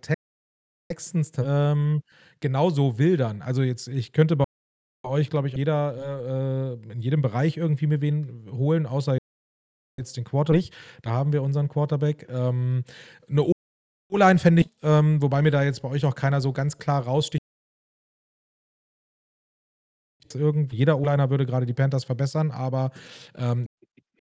Texans 0.91 1.33
ähm, 1.39 2.01
genauso 2.41 2.99
wildern. 2.99 3.43
Also 3.43 3.63
jetzt, 3.63 3.89
ich 3.89 4.13
könnte 4.13 4.37
bei 4.37 4.45
euch, 5.07 5.31
glaube 5.31 5.49
ich, 5.49 5.55
jeder 5.55 6.77
äh, 6.79 6.93
in 6.93 7.01
jedem 7.01 7.23
Bereich 7.23 7.57
irgendwie 7.57 7.87
mir 7.87 8.01
wen 8.01 8.49
holen, 8.53 8.87
außer 8.87 9.17
jetzt 9.99 10.17
den 10.17 10.25
Quarterback. 10.25 10.71
Da 11.03 11.11
haben 11.11 11.33
wir 11.33 11.43
unseren 11.43 11.69
Quarterback. 11.69 12.27
Ähm, 12.29 12.85
eine 13.29 13.43
O-Line 14.13 14.39
fände 14.39 14.63
ich, 14.63 14.71
ähm, 14.83 15.21
wobei 15.23 15.43
mir 15.43 15.51
da 15.51 15.63
jetzt 15.63 15.83
bei 15.83 15.89
euch 15.89 16.05
auch 16.05 16.15
keiner 16.15 16.41
so 16.41 16.53
ganz 16.53 16.79
klar 16.79 17.03
raussticht. 17.05 17.41
Irgendwie, 20.35 20.77
jeder 20.77 20.99
O-Liner 20.99 21.31
würde 21.31 21.47
gerade 21.47 21.67
die 21.67 21.73
Panthers 21.73 22.05
verbessern, 22.05 22.51
aber 22.51 22.91
ähm, 23.37 23.65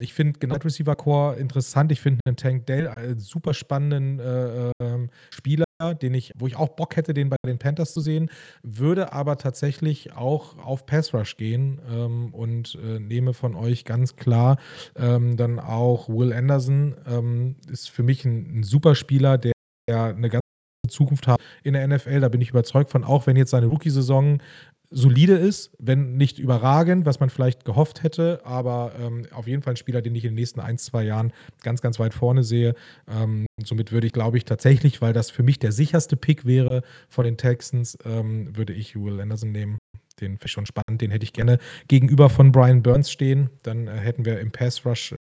ich 0.00 0.14
finde 0.14 0.38
genau 0.38 0.54
Receiver 0.54 0.96
Core 0.96 1.36
interessant. 1.36 1.92
Ich 1.92 2.00
finde 2.00 2.20
einen 2.24 2.36
Tank 2.36 2.66
Dell 2.66 2.88
einen 2.88 3.18
super 3.18 3.52
spannenden 3.52 4.20
äh, 4.20 4.72
ähm, 4.80 5.10
Spieler, 5.30 5.64
den 5.78 6.14
ich, 6.14 6.32
wo 6.36 6.48
ich 6.48 6.56
auch 6.56 6.70
Bock 6.70 6.96
hätte, 6.96 7.14
den 7.14 7.30
bei 7.30 7.36
den 7.46 7.58
Panthers 7.58 7.94
zu 7.94 8.00
sehen, 8.00 8.30
würde 8.62 9.12
aber 9.12 9.36
tatsächlich 9.36 10.12
auch 10.12 10.58
auf 10.58 10.86
Pass 10.86 11.14
Rush 11.14 11.36
gehen 11.36 11.80
ähm, 11.88 12.34
und 12.34 12.76
äh, 12.82 12.98
nehme 12.98 13.32
von 13.32 13.54
euch 13.54 13.84
ganz 13.84 14.16
klar 14.16 14.58
ähm, 14.96 15.36
dann 15.36 15.60
auch 15.60 16.08
Will 16.08 16.32
Anderson. 16.32 16.96
Ähm, 17.06 17.56
ist 17.70 17.90
für 17.90 18.02
mich 18.02 18.24
ein, 18.24 18.60
ein 18.60 18.62
super 18.64 18.96
Spieler, 18.96 19.38
der, 19.38 19.52
der 19.88 20.04
eine 20.06 20.28
ganz 20.28 20.42
Zukunft 20.88 21.28
hat 21.28 21.40
in 21.62 21.74
der 21.74 21.86
NFL. 21.86 22.20
Da 22.20 22.28
bin 22.28 22.40
ich 22.40 22.50
überzeugt 22.50 22.90
von, 22.90 23.04
auch 23.04 23.26
wenn 23.26 23.36
jetzt 23.36 23.50
seine 23.50 23.66
Rookie-Saison 23.66 24.40
solide 24.90 25.34
ist, 25.34 25.70
wenn 25.78 26.16
nicht 26.16 26.38
überragend, 26.38 27.04
was 27.04 27.20
man 27.20 27.30
vielleicht 27.30 27.64
gehofft 27.64 28.02
hätte, 28.02 28.40
aber 28.44 28.92
ähm, 28.98 29.26
auf 29.32 29.46
jeden 29.46 29.62
Fall 29.62 29.74
ein 29.74 29.76
Spieler, 29.76 30.02
den 30.02 30.14
ich 30.14 30.24
in 30.24 30.30
den 30.30 30.36
nächsten 30.36 30.60
ein, 30.60 30.78
zwei 30.78 31.04
Jahren 31.04 31.32
ganz, 31.62 31.82
ganz 31.82 31.98
weit 31.98 32.14
vorne 32.14 32.42
sehe. 32.42 32.74
Ähm, 33.06 33.46
somit 33.62 33.92
würde 33.92 34.06
ich, 34.06 34.12
glaube 34.12 34.38
ich, 34.38 34.44
tatsächlich, 34.44 35.02
weil 35.02 35.12
das 35.12 35.30
für 35.30 35.42
mich 35.42 35.58
der 35.58 35.72
sicherste 35.72 36.16
Pick 36.16 36.46
wäre 36.46 36.82
von 37.08 37.24
den 37.24 37.36
Texans, 37.36 37.98
ähm, 38.04 38.56
würde 38.56 38.72
ich 38.72 38.96
Will 38.96 39.20
Anderson 39.20 39.52
nehmen. 39.52 39.78
Den 40.20 40.32
finde 40.32 40.46
ich 40.46 40.52
schon 40.52 40.66
spannend, 40.66 41.00
den 41.00 41.10
hätte 41.10 41.24
ich 41.24 41.32
gerne 41.32 41.58
gegenüber 41.86 42.30
von 42.30 42.50
Brian 42.50 42.82
Burns 42.82 43.10
stehen. 43.10 43.50
Dann 43.62 43.86
äh, 43.86 43.92
hätten 43.92 44.24
wir 44.24 44.40
im 44.40 44.50
Pass 44.50 44.84
Rush, 44.84 45.12
äh, 45.12 45.16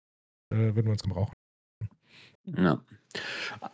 würden 0.52 0.86
wir 0.86 0.92
uns 0.92 1.04
gebrauchen. 1.04 1.34
Ja. 2.46 2.82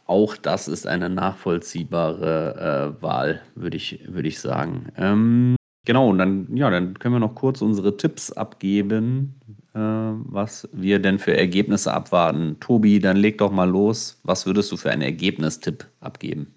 Auch 0.05 0.35
das 0.35 0.67
ist 0.67 0.85
eine 0.85 1.09
nachvollziehbare 1.09 2.95
äh, 2.97 3.01
Wahl, 3.01 3.41
würde 3.55 3.77
ich, 3.77 4.01
würd 4.05 4.25
ich 4.25 4.39
sagen. 4.39 4.91
Ähm, 4.97 5.55
genau, 5.89 6.09
und 6.09 6.19
dann, 6.19 6.55
ja, 6.55 6.69
dann 6.69 6.99
können 6.99 7.15
wir 7.15 7.19
noch 7.19 7.33
kurz 7.33 7.63
unsere 7.63 7.97
Tipps 7.97 8.31
abgeben, 8.31 9.33
äh, 9.73 9.79
was 9.79 10.69
wir 10.71 10.99
denn 10.99 11.17
für 11.17 11.35
Ergebnisse 11.35 11.91
abwarten. 11.91 12.57
Tobi, 12.59 12.99
dann 12.99 13.17
leg 13.17 13.39
doch 13.39 13.51
mal 13.51 13.67
los. 13.67 14.19
Was 14.21 14.45
würdest 14.45 14.71
du 14.71 14.77
für 14.77 14.91
einen 14.91 15.01
Ergebnistipp 15.01 15.87
abgeben? 15.99 16.53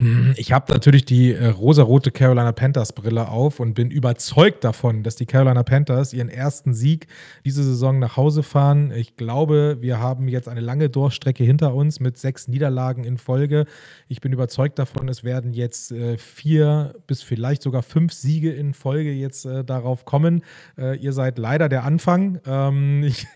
Hm, 0.00 0.34
ich 0.36 0.52
habe 0.52 0.72
natürlich 0.72 1.04
die 1.04 1.32
äh, 1.32 1.48
rosarote 1.48 2.12
Carolina 2.12 2.52
Panthers 2.52 2.92
Brille 2.92 3.28
auf 3.28 3.58
und 3.58 3.74
bin 3.74 3.90
überzeugt 3.90 4.62
davon, 4.62 5.02
dass 5.02 5.16
die 5.16 5.26
Carolina 5.26 5.64
Panthers 5.64 6.12
ihren 6.12 6.28
ersten 6.28 6.72
Sieg 6.72 7.08
diese 7.44 7.64
Saison 7.64 7.98
nach 7.98 8.16
Hause 8.16 8.44
fahren. 8.44 8.92
Ich 8.92 9.16
glaube, 9.16 9.78
wir 9.80 9.98
haben 9.98 10.28
jetzt 10.28 10.48
eine 10.48 10.60
lange 10.60 10.88
Durchstrecke 10.88 11.42
hinter 11.42 11.74
uns 11.74 11.98
mit 11.98 12.16
sechs 12.16 12.46
Niederlagen 12.46 13.02
in 13.02 13.18
Folge. 13.18 13.64
Ich 14.06 14.20
bin 14.20 14.32
überzeugt 14.32 14.78
davon, 14.78 15.08
es 15.08 15.24
werden 15.24 15.52
jetzt 15.52 15.90
äh, 15.90 16.16
vier 16.16 16.94
bis 17.08 17.24
vielleicht 17.24 17.62
sogar 17.62 17.82
fünf 17.82 18.12
Siege 18.12 18.52
in 18.52 18.74
Folge 18.74 19.10
jetzt 19.10 19.46
äh, 19.46 19.64
darauf 19.64 20.04
kommen. 20.04 20.44
Äh, 20.78 20.96
ihr 20.98 21.12
seid 21.12 21.38
leider 21.38 21.68
der 21.68 21.82
Anfang. 21.82 22.38
Ähm, 22.46 23.02
ich 23.02 23.26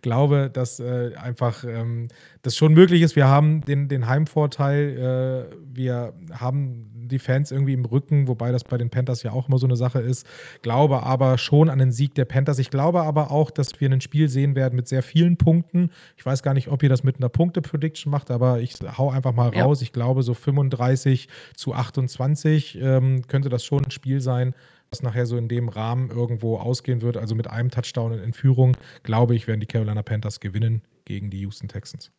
glaube, 0.00 0.48
dass 0.50 0.80
äh, 0.80 1.10
einfach 1.16 1.62
ähm, 1.64 2.08
das 2.44 2.56
schon 2.56 2.74
möglich 2.74 3.02
ist. 3.02 3.16
Wir 3.16 3.26
haben 3.26 3.62
den, 3.62 3.88
den 3.88 4.06
Heimvorteil 4.06 5.48
äh, 5.50 5.56
wir 5.76 6.14
haben 6.32 6.90
die 7.08 7.18
Fans 7.18 7.50
irgendwie 7.50 7.72
im 7.72 7.84
Rücken, 7.84 8.28
wobei 8.28 8.52
das 8.52 8.64
bei 8.64 8.78
den 8.78 8.90
Panthers 8.90 9.22
ja 9.22 9.32
auch 9.32 9.48
immer 9.48 9.58
so 9.58 9.66
eine 9.66 9.76
Sache 9.76 10.00
ist. 10.00 10.26
Glaube 10.62 11.02
aber 11.02 11.38
schon 11.38 11.68
an 11.68 11.78
den 11.78 11.92
Sieg 11.92 12.14
der 12.14 12.24
Panthers. 12.24 12.58
Ich 12.58 12.70
glaube 12.70 13.02
aber 13.02 13.30
auch, 13.30 13.50
dass 13.50 13.80
wir 13.80 13.90
ein 13.90 14.00
Spiel 14.00 14.28
sehen 14.28 14.54
werden 14.54 14.76
mit 14.76 14.88
sehr 14.88 15.02
vielen 15.02 15.36
Punkten. 15.36 15.90
Ich 16.16 16.24
weiß 16.24 16.42
gar 16.42 16.54
nicht, 16.54 16.68
ob 16.68 16.82
ihr 16.82 16.88
das 16.88 17.02
mit 17.02 17.16
einer 17.16 17.28
Punkte-Prediction 17.28 18.10
macht, 18.10 18.30
aber 18.30 18.60
ich 18.60 18.74
hau 18.96 19.10
einfach 19.10 19.34
mal 19.34 19.48
raus. 19.48 19.80
Ja. 19.80 19.84
Ich 19.84 19.92
glaube, 19.92 20.22
so 20.22 20.34
35 20.34 21.28
zu 21.56 21.74
28 21.74 22.78
ähm, 22.80 23.26
könnte 23.26 23.48
das 23.48 23.64
schon 23.64 23.84
ein 23.84 23.90
Spiel 23.90 24.20
sein, 24.20 24.54
was 24.90 25.02
nachher 25.02 25.26
so 25.26 25.36
in 25.36 25.48
dem 25.48 25.68
Rahmen 25.68 26.10
irgendwo 26.10 26.58
ausgehen 26.58 27.02
wird. 27.02 27.16
Also 27.16 27.34
mit 27.34 27.48
einem 27.48 27.70
Touchdown 27.70 28.12
in 28.12 28.32
Führung, 28.32 28.76
glaube 29.02 29.34
ich, 29.34 29.46
werden 29.46 29.60
die 29.60 29.66
Carolina 29.66 30.02
Panthers 30.02 30.40
gewinnen 30.40 30.82
gegen 31.04 31.30
die 31.30 31.40
Houston 31.40 31.68
Texans. 31.68 32.10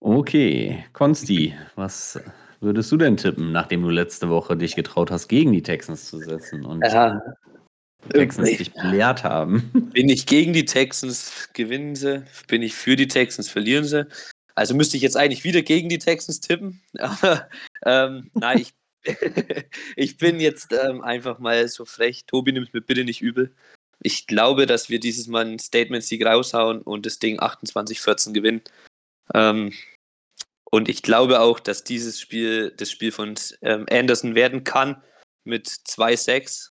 Okay, 0.00 0.82
Konsti, 0.94 1.54
was 1.76 2.18
würdest 2.60 2.90
du 2.90 2.96
denn 2.96 3.18
tippen, 3.18 3.52
nachdem 3.52 3.82
du 3.82 3.90
letzte 3.90 4.30
Woche 4.30 4.56
dich 4.56 4.74
getraut 4.74 5.10
hast, 5.10 5.28
gegen 5.28 5.52
die 5.52 5.62
Texans 5.62 6.06
zu 6.06 6.18
setzen 6.18 6.64
und 6.64 6.82
ja, 6.82 7.20
die 8.06 8.18
Texans 8.18 8.56
dich 8.56 8.72
belehrt 8.72 9.24
haben? 9.24 9.70
Bin 9.92 10.08
ich 10.08 10.24
gegen 10.24 10.54
die 10.54 10.64
Texans, 10.64 11.50
gewinnen 11.52 11.96
sie. 11.96 12.24
Bin 12.48 12.62
ich 12.62 12.74
für 12.74 12.96
die 12.96 13.08
Texans, 13.08 13.50
verlieren 13.50 13.84
sie. 13.84 14.06
Also 14.54 14.74
müsste 14.74 14.96
ich 14.96 15.02
jetzt 15.02 15.16
eigentlich 15.16 15.44
wieder 15.44 15.62
gegen 15.62 15.90
die 15.90 15.98
Texans 15.98 16.40
tippen. 16.40 16.80
Aber 16.98 17.48
ähm, 17.84 18.30
nein, 18.32 18.58
ich, 18.58 18.74
ich 19.96 20.16
bin 20.16 20.40
jetzt 20.40 20.72
ähm, 20.72 21.02
einfach 21.02 21.38
mal 21.40 21.68
so 21.68 21.84
frech. 21.84 22.24
Tobi 22.26 22.52
nimmt 22.52 22.72
mir 22.72 22.80
bitte 22.80 23.04
nicht 23.04 23.20
übel. 23.20 23.54
Ich 24.02 24.26
glaube, 24.26 24.64
dass 24.64 24.88
wir 24.88 24.98
dieses 24.98 25.26
Mal 25.26 25.44
einen 25.44 25.58
Statement-Sieg 25.58 26.24
raushauen 26.24 26.80
und 26.80 27.04
das 27.04 27.18
Ding 27.18 27.38
28-14 27.38 28.32
gewinnen. 28.32 28.62
Ähm, 29.34 29.72
und 30.70 30.88
ich 30.88 31.02
glaube 31.02 31.40
auch, 31.40 31.58
dass 31.60 31.84
dieses 31.84 32.20
Spiel 32.20 32.72
das 32.76 32.90
Spiel 32.90 33.12
von 33.12 33.34
ähm, 33.62 33.86
Anderson 33.90 34.34
werden 34.34 34.64
kann 34.64 35.02
mit 35.44 35.68
zwei 35.68 36.16
Sacks. 36.16 36.72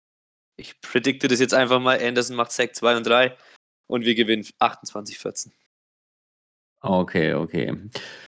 Ich 0.57 0.79
predikte 0.81 1.27
das 1.27 1.39
jetzt 1.39 1.53
einfach 1.53 1.79
mal. 1.79 1.99
Anderson 1.99 2.35
macht 2.35 2.51
Sack 2.51 2.75
2 2.75 2.97
und 2.97 3.07
3 3.07 3.35
und 3.87 4.05
wir 4.05 4.15
gewinnen 4.15 4.43
28-14. 4.59 5.51
Okay, 6.81 7.33
okay. 7.33 7.75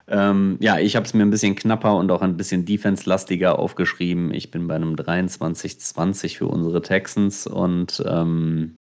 Ähm, 0.07 0.57
ja, 0.59 0.77
ich 0.77 0.95
habe 0.95 1.05
es 1.05 1.13
mir 1.13 1.23
ein 1.23 1.29
bisschen 1.29 1.55
knapper 1.55 1.95
und 1.95 2.11
auch 2.11 2.21
ein 2.21 2.37
bisschen 2.37 2.65
defense-lastiger 2.65 3.57
aufgeschrieben. 3.57 4.33
Ich 4.33 4.51
bin 4.51 4.67
bei 4.67 4.75
einem 4.75 4.95
23-20 4.95 6.37
für 6.37 6.47
unsere 6.47 6.81
Texans 6.81 7.47
und 7.47 8.03
ähm, 8.05 8.75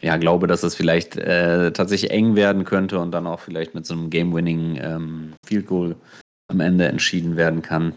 ja, 0.00 0.16
glaube, 0.16 0.46
dass 0.46 0.62
es 0.62 0.74
vielleicht 0.74 1.16
äh, 1.16 1.72
tatsächlich 1.72 2.10
eng 2.10 2.34
werden 2.34 2.64
könnte 2.64 2.98
und 2.98 3.12
dann 3.12 3.26
auch 3.26 3.40
vielleicht 3.40 3.74
mit 3.74 3.86
so 3.86 3.94
einem 3.94 4.10
Game-Winning 4.10 4.78
ähm, 4.80 5.32
Field 5.46 5.66
Goal 5.66 5.96
am 6.48 6.60
Ende 6.60 6.86
entschieden 6.86 7.36
werden 7.36 7.62
kann. 7.62 7.96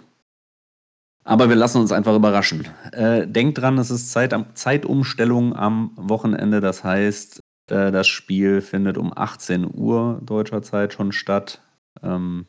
Aber 1.26 1.48
wir 1.48 1.56
lassen 1.56 1.80
uns 1.80 1.92
einfach 1.92 2.16
überraschen. 2.16 2.68
Äh, 2.92 3.28
denkt 3.28 3.58
dran, 3.58 3.78
es 3.78 3.90
ist 3.90 4.12
Zeit, 4.12 4.36
Zeitumstellung 4.56 5.56
am 5.56 5.92
Wochenende. 5.96 6.60
Das 6.60 6.84
heißt, 6.84 7.40
äh, 7.70 7.92
das 7.92 8.08
Spiel 8.08 8.62
findet 8.62 8.98
um 8.98 9.14
18 9.16 9.70
Uhr 9.74 10.20
deutscher 10.22 10.62
Zeit 10.62 10.94
schon 10.94 11.14
statt. 11.14 11.62
Ähm, 12.02 12.48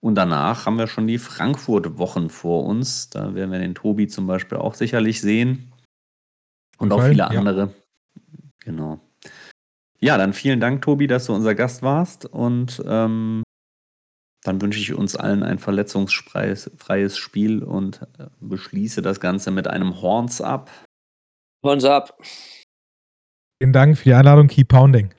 und 0.00 0.14
danach 0.14 0.66
haben 0.66 0.78
wir 0.78 0.86
schon 0.86 1.08
die 1.08 1.18
Frankfurt-Wochen 1.18 2.30
vor 2.30 2.64
uns. 2.64 3.10
Da 3.10 3.34
werden 3.34 3.50
wir 3.50 3.58
den 3.58 3.74
Tobi 3.74 4.06
zum 4.06 4.28
Beispiel 4.28 4.58
auch 4.58 4.74
sicherlich 4.74 5.20
sehen. 5.20 5.72
Und 6.78 6.92
auch 6.92 7.02
viele 7.02 7.28
andere. 7.28 7.60
Ja. 7.60 7.70
Genau. 8.60 9.00
Ja, 10.00 10.16
dann 10.16 10.32
vielen 10.32 10.60
Dank, 10.60 10.82
Tobi, 10.82 11.06
dass 11.06 11.26
du 11.26 11.34
unser 11.34 11.54
Gast 11.54 11.82
warst. 11.82 12.24
Und 12.24 12.82
ähm, 12.86 13.42
dann 14.44 14.62
wünsche 14.62 14.78
ich 14.78 14.94
uns 14.94 15.16
allen 15.16 15.42
ein 15.42 15.58
verletzungsfreies 15.58 17.18
Spiel 17.18 17.62
und 17.62 18.02
äh, 18.18 18.26
beschließe 18.40 19.02
das 19.02 19.20
Ganze 19.20 19.50
mit 19.50 19.66
einem 19.66 20.00
Horns 20.00 20.40
up. 20.40 20.70
Horns 21.64 21.84
up. 21.84 22.16
Vielen 23.60 23.72
Dank 23.72 23.98
für 23.98 24.04
die 24.04 24.14
Einladung. 24.14 24.46
Keep 24.46 24.68
pounding. 24.68 25.10